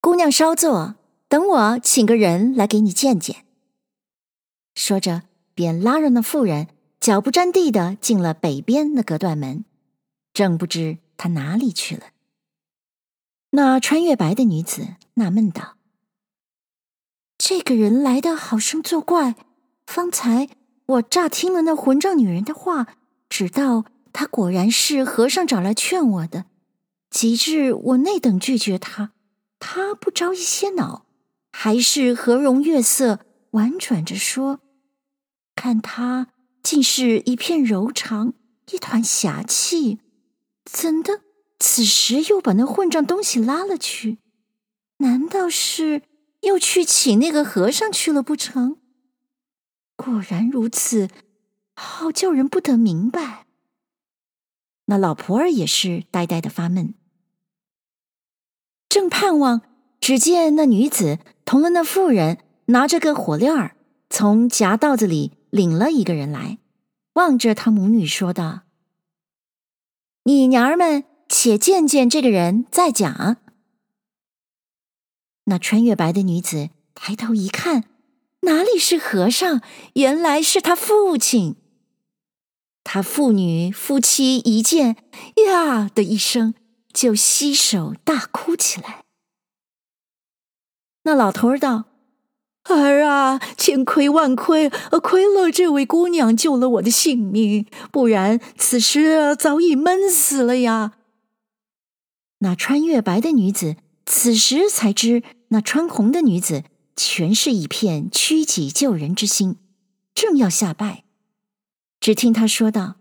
[0.00, 0.96] 姑娘稍坐。”
[1.28, 3.44] 等我请个人来给你见见。
[4.74, 6.68] 说着，便拉着那妇人，
[7.00, 9.64] 脚不沾地的进了北边那隔断门，
[10.32, 12.06] 正不知他哪里去了。
[13.50, 15.76] 那穿月白的女子纳闷道
[17.36, 19.34] ：“这个人来的好生作怪。
[19.86, 20.48] 方才
[20.86, 22.94] 我乍听了那混账女人的话，
[23.28, 26.44] 知道她果然是和尚找来劝我的。
[27.10, 29.12] 及至我那等拒绝他，
[29.58, 31.06] 他不着一些恼。”
[31.60, 34.60] 还是和容月色，婉转着说
[35.56, 36.28] ：“看他
[36.62, 38.34] 竟是一片柔肠，
[38.70, 39.98] 一团侠气，
[40.64, 41.22] 怎的
[41.58, 44.18] 此时又把那混账东西拉了去？
[44.98, 46.02] 难道是
[46.42, 48.76] 又去请那个和尚去了不成？
[49.96, 51.08] 果然如此，
[51.74, 53.46] 好叫人不得明白。”
[54.86, 56.94] 那老婆儿也是呆呆的发闷，
[58.88, 59.62] 正盼望。
[60.00, 63.74] 只见那女子同了那妇人，拿着个火链儿，
[64.10, 66.58] 从夹道子里领了一个人来，
[67.14, 68.64] 望着他母女说道
[70.24, 73.38] ：“你娘儿们且见见这个人，再讲。”
[75.44, 77.84] 那穿月白的女子抬头一看，
[78.42, 79.62] 哪里是和尚，
[79.94, 81.56] 原来是他父亲。
[82.84, 84.96] 他父女夫妻一见，
[85.46, 86.52] 呀的一声，
[86.92, 89.04] 就携手大哭起来。
[91.08, 91.86] 那老头儿道
[92.68, 94.68] ：“儿啊，千亏万亏，
[95.02, 100.92] 亏了这位姑娘救了我的性命，不然此时早已闷死了呀。”
[102.40, 109.56] 那穿月白的女子此时才知，那穿红的女子全是一片屈己救人之心，
[110.12, 111.04] 正要下拜，
[111.98, 112.96] 只听她说道：“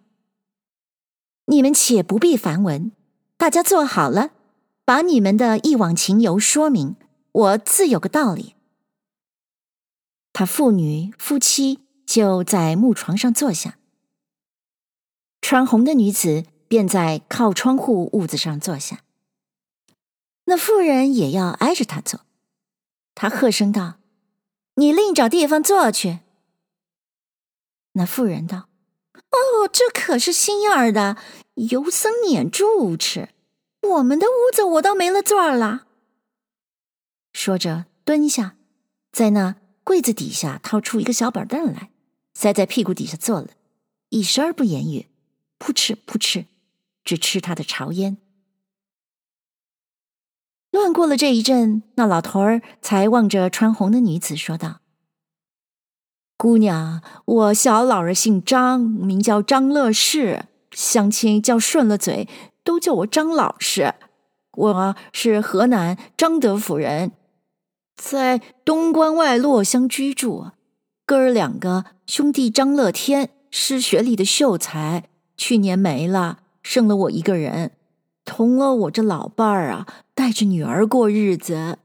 [1.47, 2.93] 你们且不必烦问，
[3.35, 4.29] 大家坐好了，
[4.85, 6.95] 把你们的一往情由说明。”
[7.37, 8.55] 我自有个道理。
[10.33, 13.77] 他父女夫妻就在木床上坐下，
[15.39, 19.03] 穿红的女子便在靠窗户屋子上坐下。
[20.45, 22.21] 那妇人也要挨着他坐，
[23.13, 23.99] 他喝声道
[24.75, 26.21] ：“你另找地方坐去。”
[27.93, 28.67] 那妇人道
[29.13, 31.17] ：“哦，这可是心眼儿的，
[31.53, 33.29] 由僧撵住持，
[33.81, 35.83] 我们的屋子我倒没了座儿了。”
[37.37, 38.55] 说着，蹲下，
[39.11, 41.91] 在那柜子底下掏出一个小板凳来，
[42.33, 43.49] 塞在屁股底下坐了，
[44.09, 45.05] 一声不言语，
[45.59, 46.47] 扑哧扑哧，
[47.03, 48.17] 只吃他的潮烟。
[50.71, 54.81] 乱过了这一阵，那老头儿才望着穿红的女子说道
[56.37, 62.27] ：“姑娘，我小老儿姓张，名叫张乐士，乡亲叫顺了嘴，
[62.63, 63.93] 都叫我张老师。
[64.53, 67.11] 我是河南张德府人。”
[67.97, 70.51] 在东关外洛乡居住，
[71.05, 75.05] 哥儿两个兄弟张乐天是学里的秀才，
[75.35, 77.71] 去年没了，剩了我一个人，
[78.23, 81.79] 同了我这老伴儿啊，带着女儿过日子。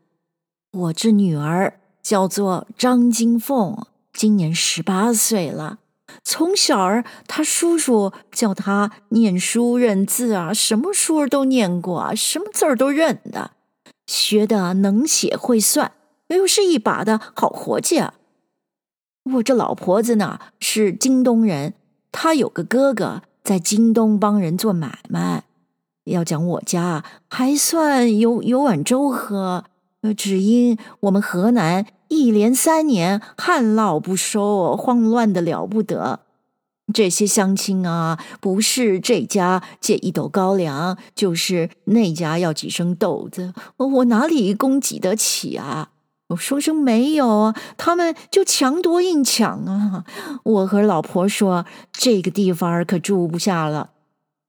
[0.70, 3.76] 我这女儿叫做张金凤，
[4.12, 5.78] 今年十八岁了。
[6.22, 13.52] 从小儿，他叔叔叫他念书认字啊，什么书儿都念过，什么字儿都认得，
[14.06, 15.92] 学的能写会算。
[16.34, 18.14] 又是一把的好活计啊。
[19.34, 21.74] 我这老婆子呢，是京东人，
[22.10, 25.44] 她有个哥哥在京东帮人做买卖，
[26.04, 29.64] 要讲我家还算有有碗粥喝，
[30.16, 36.20] 只因我们河南一连三年旱涝不收，慌乱的了不得。
[36.92, 45.91] 这些乡亲啊，不是这家借一斗高粱，就是那家要几升豆子，我哪里供给得起啊？
[46.32, 50.04] 我说声没有啊，他们就强夺硬抢啊！
[50.42, 53.90] 我和老婆说，这个地方可住不下了，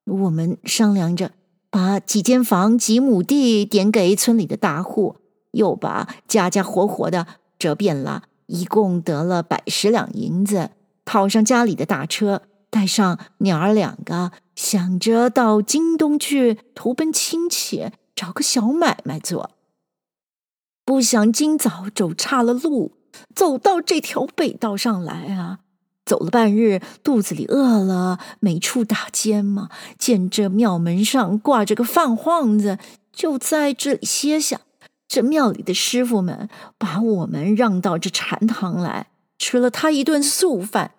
[0.05, 1.31] 我们商量着
[1.69, 5.17] 把几间房、几亩地点给村里的大户，
[5.51, 7.27] 又把家家活活的
[7.59, 10.69] 折遍了，一共得了百十两银子。
[11.03, 19.49] 套上家里的大车，带上娘儿两个，想着到京东去投奔亲戚，找个小买卖做。
[20.85, 22.93] 不想今早走岔了路，
[23.33, 25.59] 走到这条北道上来啊！
[26.05, 29.69] 走了半日，肚子里饿了，没处打尖嘛。
[29.97, 32.77] 见这庙门上挂着个饭幌子，
[33.13, 34.61] 就在这里歇下。
[35.07, 39.07] 这庙里的师傅们把我们让到这禅堂来。
[39.39, 40.91] 吃了他一顿素饭，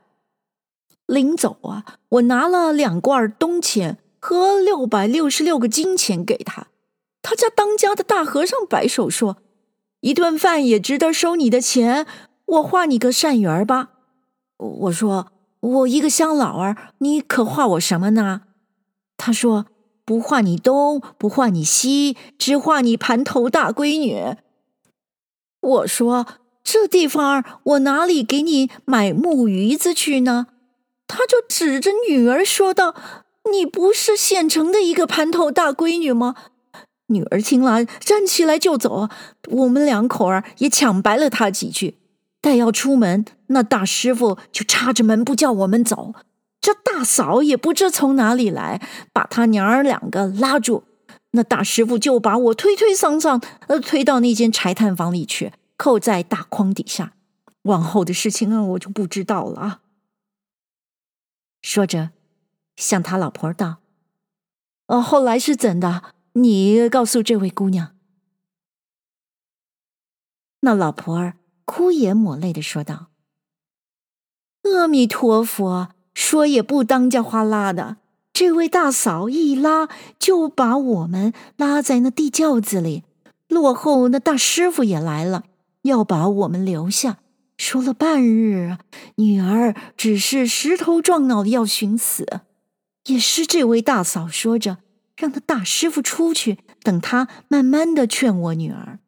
[1.07, 6.69] 临走啊，我拿了两罐冬钱和六百六十六个金钱给他。
[7.21, 9.39] 他家当家的大和尚摆手说
[10.05, 12.07] ：“一顿饭也值得收你的钱，
[12.45, 13.89] 我画你个善缘吧。”
[14.85, 18.43] 我说：“我一个乡老儿，你可画我什么呢？”
[19.17, 19.67] 他说
[20.05, 24.37] ：“不画你东，不画你西，只画你盘头大闺女。”
[25.61, 26.27] 我说。
[26.67, 30.47] 这地方我哪里给你买木鱼子去呢？
[31.07, 32.95] 他就指着女儿说道
[33.53, 36.35] ：“你不是县城的一个盘头大闺女吗？”
[37.09, 39.09] 女儿听了，站起来就走。
[39.51, 41.99] 我们两口儿也抢白了他几句。
[42.41, 46.15] 待要出门，那大师傅就插着门不叫我们走。
[46.61, 48.81] 这大嫂也不知从哪里来，
[49.13, 50.85] 把他娘儿两个拉住。
[51.33, 55.53] 那大师傅就把我推推搡搡，呃，推到那间柴炭房里去。
[55.77, 57.15] 扣在大筐底下，
[57.63, 59.81] 往后的事情啊，我就不知道了啊。
[61.61, 62.11] 说着，
[62.77, 63.79] 向他老婆道
[64.87, 66.14] ：“呃，后来是怎的？
[66.35, 67.97] 你告诉这位姑娘。”
[70.63, 73.09] 那老婆儿哭眼抹泪的说道
[74.63, 77.97] ：“阿弥陀佛，说也不当家花拉的，
[78.33, 83.03] 这位大嫂一拉就把我们拉在那地轿子里，
[83.49, 85.45] 落后那大师傅也来了。”
[85.85, 87.19] 要把我们留下，
[87.59, 88.79] 说了半日，
[89.17, 92.41] 女儿只是石头撞脑的要寻死，
[93.05, 94.79] 也是这位大嫂说着，
[95.17, 98.99] 让他大师傅出去，等他慢慢的劝我女儿。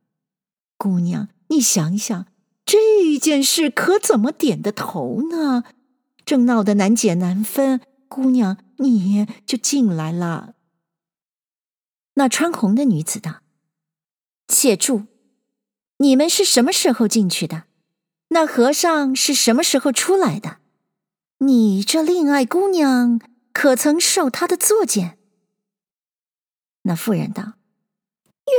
[0.77, 2.27] 姑娘，你想想，
[2.65, 5.65] 这件事可怎么点的头呢？
[6.25, 10.55] 正闹得难解难分，姑娘你就进来了。
[12.15, 13.43] 那穿红的女子道
[14.49, 15.07] ：“且住。”
[15.99, 17.65] 你们是什么时候进去的？
[18.29, 20.59] 那和尚是什么时候出来的？
[21.39, 23.21] 你这恋爱姑娘
[23.53, 25.19] 可曾受他的作践？
[26.87, 27.55] 那妇人道：“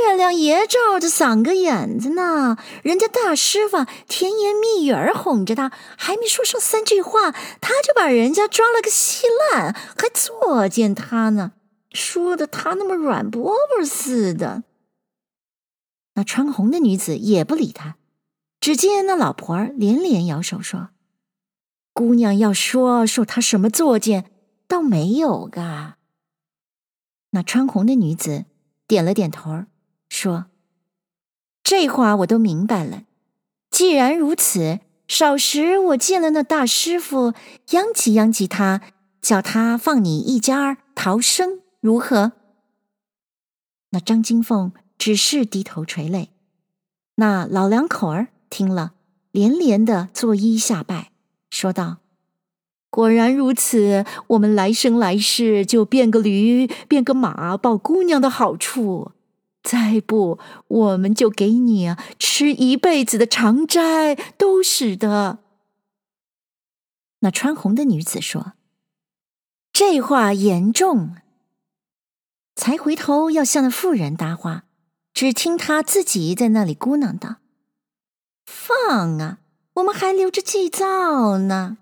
[0.06, 11.52] 月亮爷照着嗓个眼子呢，人家大师傅甜言蜜语儿哄着他，还没说上三句话，他就把人家抓了个稀烂，还作践他呢，
[11.92, 14.62] 说的他那么软饽饽似的。”
[16.14, 17.96] 那穿红的女子也不理他，
[18.60, 20.90] 只见那老婆儿连连摇手说
[21.94, 24.30] ：“姑娘要说受他什么作践，
[24.66, 25.94] 倒没有噶。”
[27.38, 28.46] 那穿红的女子
[28.88, 29.66] 点了点头，
[30.08, 30.46] 说
[31.62, 33.04] ：“这话我都明白了。
[33.70, 37.34] 既然如此，少时我见了那大师傅，
[37.70, 38.80] 央及央及他，
[39.22, 42.32] 叫他放你一家逃生，如何？”
[43.90, 44.72] 那张金凤。
[44.98, 46.30] 只是低头垂泪，
[47.14, 48.94] 那老两口儿听了，
[49.30, 51.12] 连连的作揖下拜，
[51.50, 51.98] 说道
[52.90, 59.12] ：“果然如此，我们来生来世就变个驴，变个马，报姑娘的好处；
[59.62, 65.40] 再不，我们就给你吃一辈子的长斋，都使得。”
[67.20, 68.52] 那穿红的女子说
[69.72, 71.16] ：“这话严重。”
[72.56, 74.64] 才回头要向那妇人搭话。
[75.12, 77.36] 只听她自己在那里咕囔道
[78.46, 79.38] ：“放啊，
[79.74, 81.78] 我们还留着祭灶呢。”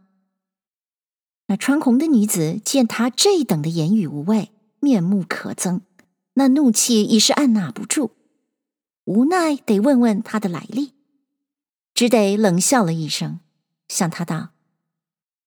[1.49, 5.82] 那穿红的女子见他这等的言语无味，面目可憎，
[6.34, 8.11] 那怒气已是按捺不住，
[9.05, 10.92] 无奈得问问他的来历，
[11.94, 13.38] 只得冷笑了一声，
[13.86, 14.51] 向他道：“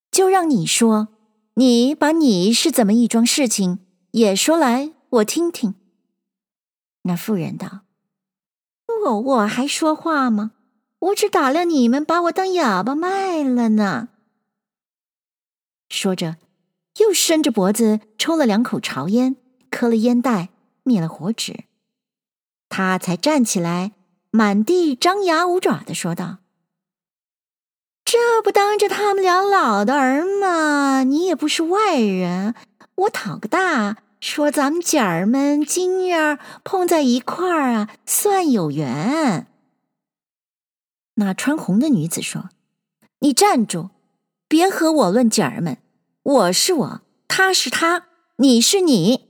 [0.10, 1.10] 就让你说，
[1.56, 3.80] 你把你是怎么一桩事情
[4.12, 5.76] 也说来，我听听。”
[7.04, 7.82] 那妇人道
[9.06, 10.52] ：“我我还说话吗？
[11.00, 14.10] 我只打量你们把我当哑巴卖了呢。”
[15.90, 16.38] 说着，
[17.00, 19.36] 又伸着脖子抽了两口潮烟，
[19.70, 20.50] 磕了烟袋，
[20.84, 21.66] 灭了火纸。
[22.70, 23.94] 他才站起来，
[24.32, 26.38] 满地张牙舞爪的说道
[28.06, 31.04] ：“这不当着他们俩老的儿吗？
[31.04, 32.54] 你也不是外人，
[32.96, 39.48] 我讨个大。”说：“咱们姐儿们今日碰在一块儿啊，算有缘。”
[41.16, 42.50] 那穿红的女子说
[43.20, 43.90] ：“你站住，
[44.50, 45.78] 别和我论姐儿们。
[46.22, 49.30] 我是我，他是他，你是你。”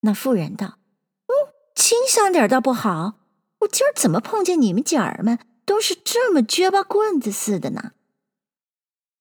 [0.00, 0.78] 那妇人道
[1.26, 1.32] ：“嗯，
[1.74, 3.14] 清香点倒不好。
[3.60, 7.92] 我今儿怎么碰见你们姐儿们都是这么撅巴棍子似的呢？”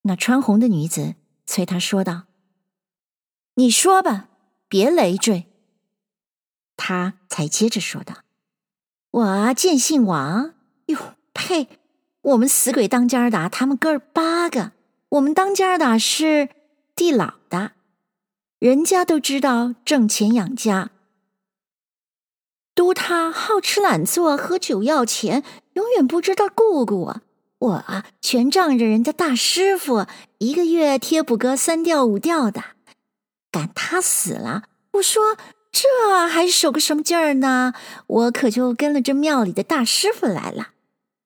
[0.03, 1.15] 那穿红的女子
[1.45, 2.23] 催他说道。
[3.55, 4.29] 你说吧，
[4.67, 5.45] 别累赘。
[6.75, 8.17] 他才接着说道
[9.09, 10.53] ：“我啊，见姓王。
[10.85, 11.67] 哟，呸！
[12.27, 14.73] 我们死鬼当家的，他们哥儿八个。
[15.09, 16.49] 我们当家的是
[16.93, 17.71] 地老的，
[18.59, 20.89] 人家都知道挣钱养家。
[22.75, 25.41] 都他好吃懒做，喝酒要钱，
[25.73, 27.21] 永远不知道顾顾我。
[27.59, 30.05] 我啊，全仗着人家大师傅，
[30.39, 32.61] 一个月贴补个三吊五吊的。”
[33.49, 35.37] 赶他死了，我说
[35.71, 37.73] 这还守个什么劲儿呢？
[38.05, 40.71] 我可就跟了这庙里的大师傅来了。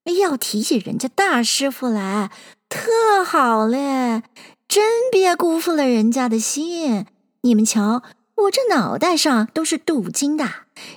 [0.06, 2.32] 要提起人家大师傅来，
[2.68, 4.24] 特好嘞，
[4.68, 7.06] 真别辜负了人家的心。
[7.42, 8.04] 你们瞧，
[8.36, 10.48] 我这脑袋上都是镀金的，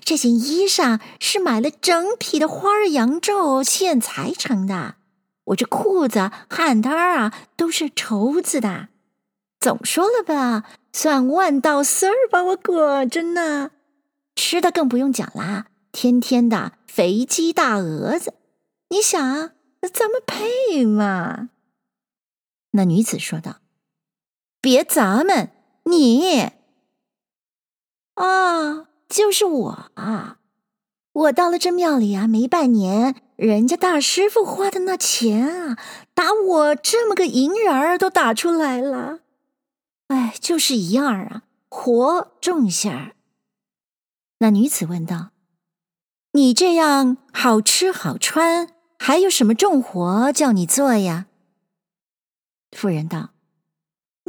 [0.03, 4.97] 这件衣裳是买了整匹的花儿羊皱线裁成的，
[5.45, 8.89] 我这裤子汗带啊都是绸子的。
[9.61, 10.65] 总说了吧。
[10.97, 13.73] 算万道丝儿把我裹着呢，
[14.37, 18.33] 吃的更不用讲啦，天天的肥鸡大鹅子，
[18.95, 19.51] 你想啊，
[19.93, 21.51] 咱们配吗？
[22.71, 23.57] 那女子说道
[24.63, 25.51] ：“别咱们，
[25.87, 26.53] 你
[28.15, 30.39] 啊，就是我啊，
[31.13, 35.79] 我到了这庙里啊，没半年，人家大师傅花的那钱啊，
[36.15, 39.23] 打我这么个银人儿都打出来了。”
[40.07, 43.17] 哎，就是一样啊，活重些。
[44.39, 45.31] 那女子问道
[46.31, 48.69] ：“你这样好吃好穿，
[48.99, 51.27] 还有什么重活叫你做呀？”
[52.77, 53.31] 妇人道：“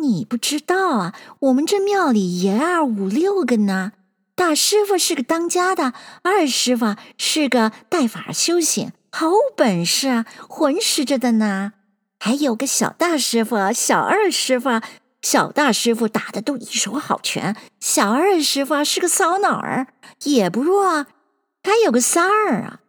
[0.02, 3.94] 你不知道啊，我们这庙里爷儿五六个呢。
[4.36, 5.94] 大师傅是个当家的，
[6.24, 11.74] 二师傅是个带法修行，好本事啊，浑实着的呢。
[12.20, 14.70] 还有个小大师傅，小二师傅。”
[15.22, 19.88] 小大师傅打的都一手好拳，小二师傅是个骚脑儿，
[20.22, 21.08] 也不弱啊。
[21.64, 22.80] 还有个三儿啊，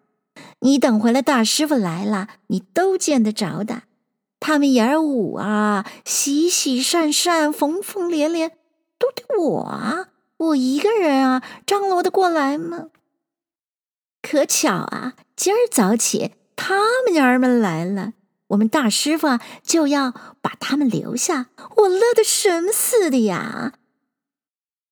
[0.61, 3.82] 你等回来，大师傅来了，你都见得着的。
[4.39, 8.51] 他们爷儿五啊，喜喜善善，缝缝连连，
[8.99, 12.87] 都得我啊，我一个人啊，张罗得过来吗？
[14.22, 16.74] 可巧啊，今儿早起，他
[17.05, 18.12] 们娘儿们来了。
[18.49, 23.72] 我们大师傅就要把他们留下，我乐得什么似的呀？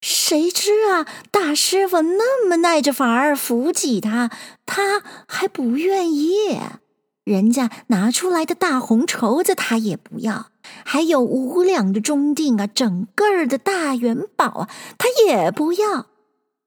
[0.07, 4.31] 谁知啊，大师傅那么耐着法儿扶起他，
[4.67, 6.61] 他还不愿意。
[7.25, 10.49] 人家拿出来的大红绸子他也不要，
[10.85, 16.05] 还有五两的中锭啊，整个儿的大元宝啊，他也不要。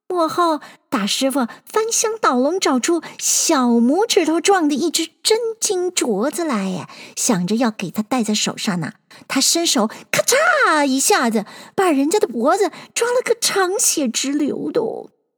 [0.09, 8.93] 幕后，大师傅翻箱倒笼找出小拇指头状的一只真金镯子来，呀，想着要给他戴在手上呢。
[9.27, 11.45] 他伸手咔嚓一下子，
[11.75, 14.81] 把人家的脖子抓了个长血直流的。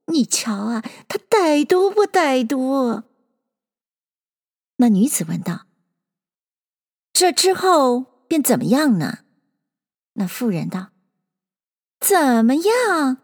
[0.07, 3.03] 你瞧啊，他歹毒不歹毒？
[4.77, 5.65] 那女子问道
[7.11, 9.19] ：“这之后便怎么样呢？”
[10.13, 10.89] 那妇人道
[11.99, 13.17] ：“怎么样？”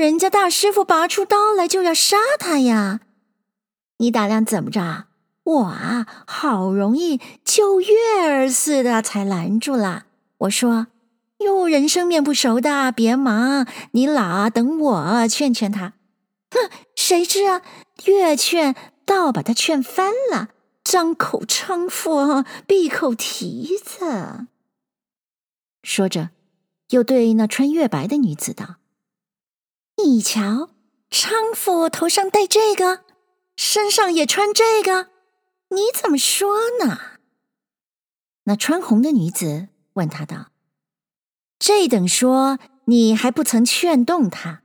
[0.00, 3.00] 人家大师傅拔出刀来就要杀他呀！
[3.98, 5.04] 你打量怎么着？
[5.42, 7.94] 我啊，好容易救月
[8.26, 10.06] 儿似的才拦住了。
[10.38, 10.86] 我说
[11.44, 15.92] ：“哟，人生面不熟的，别忙，你老等我劝劝他。”
[16.50, 17.60] 哼，谁知啊，
[18.06, 18.74] 越劝
[19.04, 20.48] 倒把他劝翻了，
[20.82, 24.46] 张口娼妇，闭口蹄子。
[25.82, 26.30] 说着，
[26.88, 28.76] 又对那穿月白的女子道。
[30.04, 30.70] 你瞧，
[31.10, 33.04] 娼妇头上戴这个，
[33.56, 35.10] 身上也穿这个，
[35.68, 37.18] 你怎么说呢？
[38.44, 40.50] 那穿红的女子问他道
[41.60, 44.62] ：“这等说你还不曾劝动他，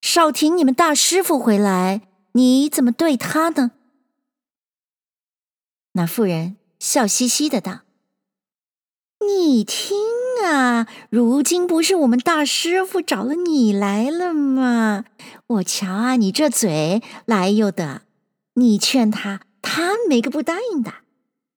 [0.00, 3.72] 少廷你们大师傅回来，你怎么对他呢？”
[5.92, 7.82] 那妇人笑嘻嘻的道
[9.20, 9.98] ：“你听
[10.44, 15.04] 啊，如今不是我们大师傅找了你来了吗？
[15.46, 18.02] 我瞧啊，你这嘴来由的，
[18.54, 20.92] 你劝他，他没个不答应的。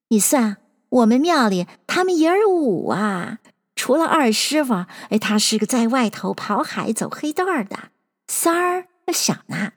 [0.08, 0.58] 你算
[0.88, 3.38] 我们庙里他们爷儿五啊，
[3.74, 7.90] 除了二师傅，哎，他是个在外头跑海走黑道的，
[8.26, 9.72] 三儿那小呢，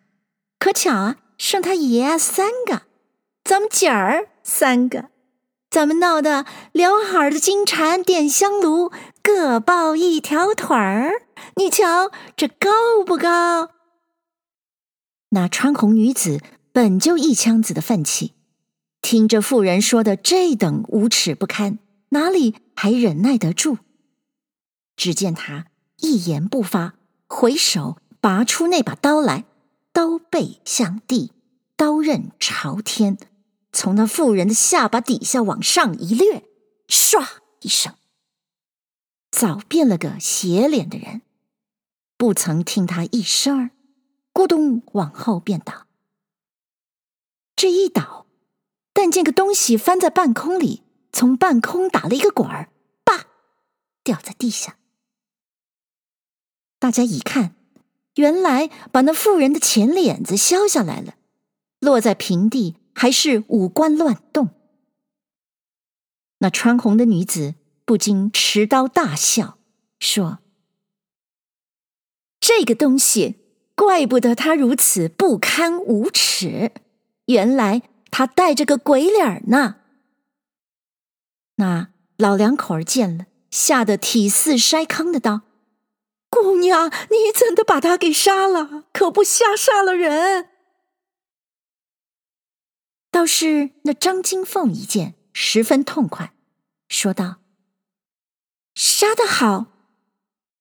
[0.60, 2.84] 可巧啊，剩他爷三个，
[3.43, 5.10] 咱们姐儿。”三个，
[5.70, 8.92] 咱们闹的刘海的金蟾点香炉
[9.22, 11.12] 各抱一条腿儿，
[11.58, 12.70] 你瞧这高
[13.06, 13.70] 不高？
[15.30, 16.40] 那穿红女子
[16.72, 18.34] 本就一腔子的愤气，
[19.00, 21.78] 听着妇人说的这等无耻不堪，
[22.10, 23.78] 哪里还忍耐得住？
[24.96, 25.68] 只见她
[25.98, 26.96] 一言不发，
[27.28, 29.46] 回手拔出那把刀来，
[29.94, 31.32] 刀背向地，
[31.78, 33.20] 刀刃朝天。
[33.80, 36.44] 从那妇人的下巴底下往上一掠，
[36.90, 37.26] 唰
[37.62, 37.96] 一声，
[39.32, 41.22] 早变了个斜脸的人，
[42.18, 43.70] 不曾听他一声儿，
[44.34, 45.88] 咕咚往后便倒。
[47.56, 48.28] 这一倒，
[48.92, 52.70] 但见个东西翻在半空里，从半空打了一个滚儿，
[53.06, 53.28] 叭，
[54.04, 54.76] 掉在地下。
[56.80, 57.56] 大家一看，
[58.16, 61.16] 原来把那妇人的前脸子削下来了，
[61.80, 62.76] 落在平地。
[63.00, 64.50] 还是五官乱动，
[66.39, 69.58] 那穿红的女子不禁持刀大笑，
[70.02, 70.39] 说
[72.41, 73.38] ：“这个东西，
[73.74, 76.74] 怪不得他如此不堪无耻，
[77.28, 79.78] 原来他带着个鬼脸呢。”
[81.56, 85.43] 那老两口儿见了，吓得体似筛糠的道
[86.30, 88.84] ：“姑娘，你怎的把他给杀了？
[88.91, 90.50] 可不吓杀了人？”
[93.12, 96.34] 倒是那张金凤一见，十分痛快，
[96.88, 97.38] 说道
[98.76, 99.66] ：“杀得好！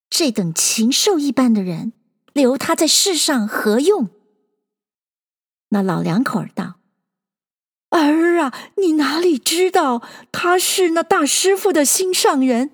[0.08, 1.92] 这等禽兽一般的人，
[2.32, 4.08] 留他在世上何用？”
[5.70, 6.80] 那老两口儿道
[7.90, 12.70] ：“儿啊，你哪里知道他是那大师傅的心上人？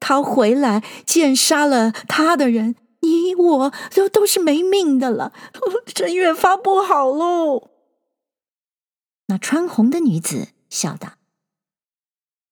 [0.00, 5.34] 他回来见杀了他的人，你我都都是没命的了，
[5.94, 7.70] 这越发不好喽。”
[9.28, 11.14] 那穿红的女子笑道：“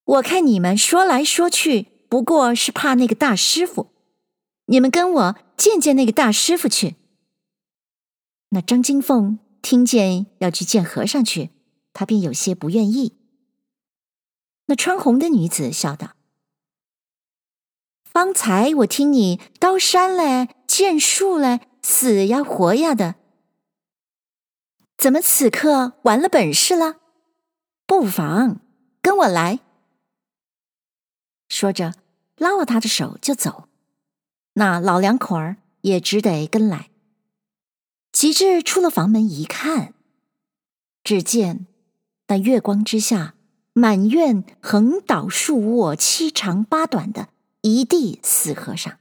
[0.04, 3.88] 我看你们说来说去，不过是怕那个大师傅。
[4.66, 6.96] 你们跟我见见那个大师傅去。”
[8.50, 11.50] 那张金凤听见要去见和尚去，
[11.92, 13.16] 她便有些不愿意。
[14.66, 16.14] 那穿红的女子笑道
[18.04, 23.16] ：“方才我听你刀山嘞，剑术嘞，死呀活呀的。”
[24.96, 26.96] 怎么此刻完了本事了？
[27.86, 28.60] 不妨
[29.00, 29.60] 跟我来。
[31.48, 31.94] 说着，
[32.36, 33.68] 拉了他的手就走。
[34.54, 36.90] 那老两口儿也只得跟来。
[38.10, 39.92] 及至出了房门一看，
[41.04, 41.66] 只见
[42.28, 43.34] 那月光之下，
[43.74, 47.28] 满院横倒竖卧，七长八短的
[47.60, 48.98] 一地死和尚，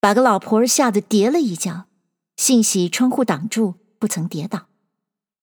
[0.00, 1.86] 把个老婆儿吓得跌了一跤，
[2.36, 3.76] 幸喜窗户挡住。
[4.00, 4.66] 不曾跌倒，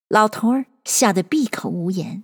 [0.10, 2.24] 老头儿吓得闭口无言。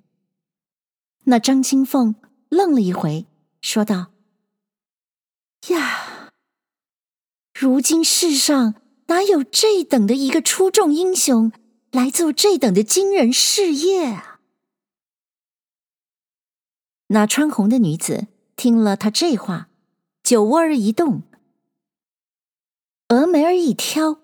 [1.26, 2.16] 那张金凤
[2.50, 3.28] 愣了一回，
[3.62, 4.12] 说道
[5.70, 6.34] ：“呀，
[7.54, 11.52] 如今世上哪有这等的一个出众英雄
[11.92, 14.42] 来做这等的惊人事业啊？”
[17.08, 18.26] 那穿红的女子
[18.56, 19.70] 听了他这话，
[20.24, 21.22] 酒窝儿一动，
[23.08, 24.23] 峨眉儿一挑。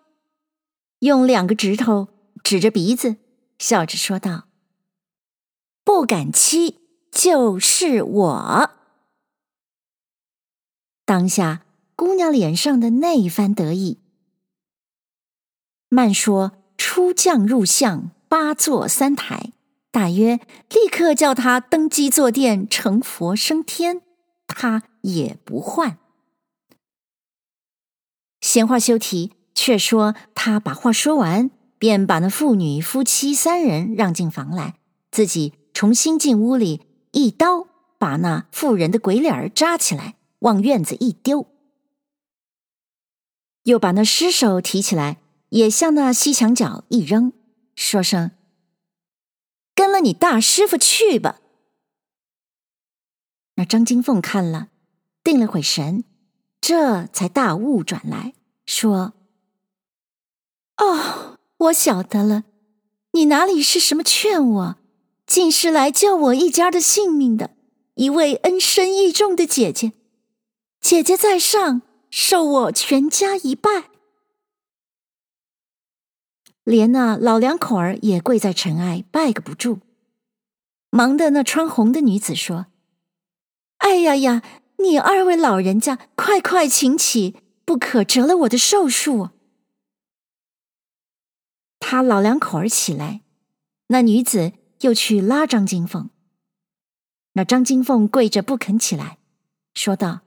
[1.00, 2.10] 用两个指头
[2.44, 3.16] 指着鼻子，
[3.58, 4.48] 笑着说道
[5.86, 6.80] ：“不敢欺，
[7.12, 8.72] 就是我。”
[11.06, 14.00] 当下姑娘脸上的那一番得意，
[15.88, 19.54] 慢说出将入相，八座三台，
[19.92, 20.40] 大约
[20.70, 24.02] 立刻叫他登基坐殿，成佛升天，
[24.48, 25.98] 他也不换。
[28.42, 29.39] 闲话休提。
[29.62, 34.76] 却说他把话说完，便把那妇女夫妻三人让进房来，
[35.12, 41.46] 自己重新进屋里，一刀把那妇人的鬼脸儿扎起来，往院子一丢，
[43.64, 45.18] 又把那尸首提起来，
[45.50, 47.34] 也向那西墙角一扔，
[47.76, 48.32] 说声
[49.76, 51.42] ：“跟了你大师傅去吧。”
[53.56, 54.70] 那张金凤看了，
[55.22, 56.06] 定了会神，
[56.62, 58.34] 这才大悟转来，
[58.66, 59.16] 说
[60.80, 62.46] ：“哦，我晓得了，
[63.12, 64.76] 你哪里是什么劝我，
[65.28, 67.52] 竟是来救我一家的性命的
[67.96, 69.92] 一位恩深义重的姐姐。
[70.80, 73.90] 姐姐在上，受我全家一拜。”
[76.64, 79.80] 连那老两口儿也跪在尘埃，拜个不住。
[80.92, 82.68] 忙的那穿红的女子说
[83.80, 84.42] ：“哎呀呀，
[84.78, 89.30] 你二位老人家，快快请起，不可折了我的寿数。”
[91.80, 93.22] 他老两口儿起来，
[93.88, 96.10] 那女子又去拉张金凤。
[97.34, 99.18] 那张金凤跪着不肯起来，
[99.74, 100.22] 说道：“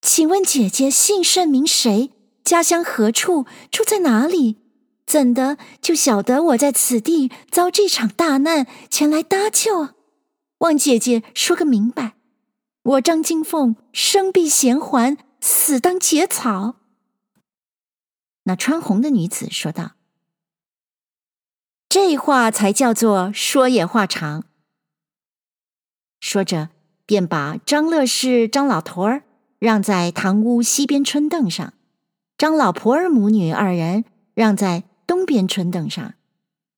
[0.00, 2.12] 请问姐姐姓甚名谁？”
[2.42, 3.44] 家乡何处？
[3.70, 4.56] 住在哪里？
[5.04, 9.90] 怎的就晓得我在此地遭这场大难，前来搭救？
[10.58, 12.14] 望姐姐说个明白。
[12.82, 16.76] 我张金凤生必贤还，死当结草。
[18.48, 19.92] 那穿红的女子说道
[21.86, 24.44] ：“这话才叫做说也话长。”
[26.18, 26.70] 说着，
[27.04, 29.22] 便把张乐士、张老头儿
[29.58, 31.74] 让在堂屋西边春凳上。
[32.38, 36.14] 张老婆儿母女二人让在东边春凳上，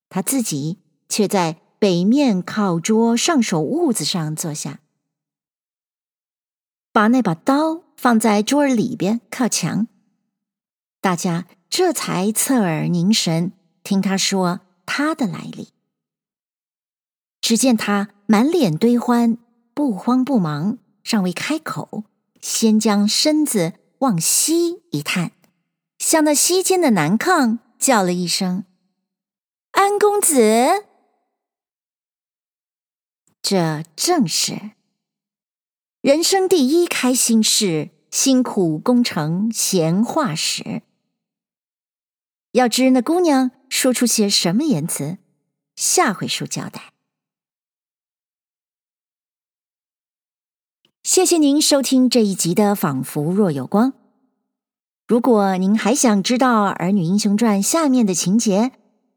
[0.09, 4.81] 他自己却在北面靠桌上手褥子上坐下，
[6.91, 9.87] 把那把刀放在桌儿里边靠墙。
[11.01, 15.69] 大家这才侧耳凝神听他说他的来历。
[17.41, 19.39] 只见他满脸堆欢，
[19.75, 22.05] 不慌不忙，尚未开口，
[22.41, 25.33] 先将身子往西一探。
[25.99, 28.65] 向那西间的南炕叫了一声
[29.73, 30.85] ：“安公子。”
[33.43, 34.73] 这正是
[36.03, 40.83] 人生第一开心事，辛苦功成闲话时。
[42.53, 45.19] 要知那姑娘说出些什么言辞，
[45.77, 46.93] 下回书交代。
[51.05, 53.93] 谢谢您收听这一集的《仿佛若有光》。
[55.07, 58.73] 如果您还想知道《儿女英雄传》下面的情节，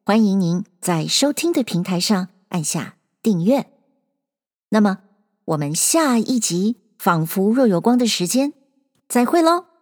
[0.05, 3.67] 欢迎您在收听的平台上按下订阅。
[4.69, 4.99] 那么，
[5.45, 8.53] 我们下一集《仿佛若有光》的时间，
[9.07, 9.72] 再会喽。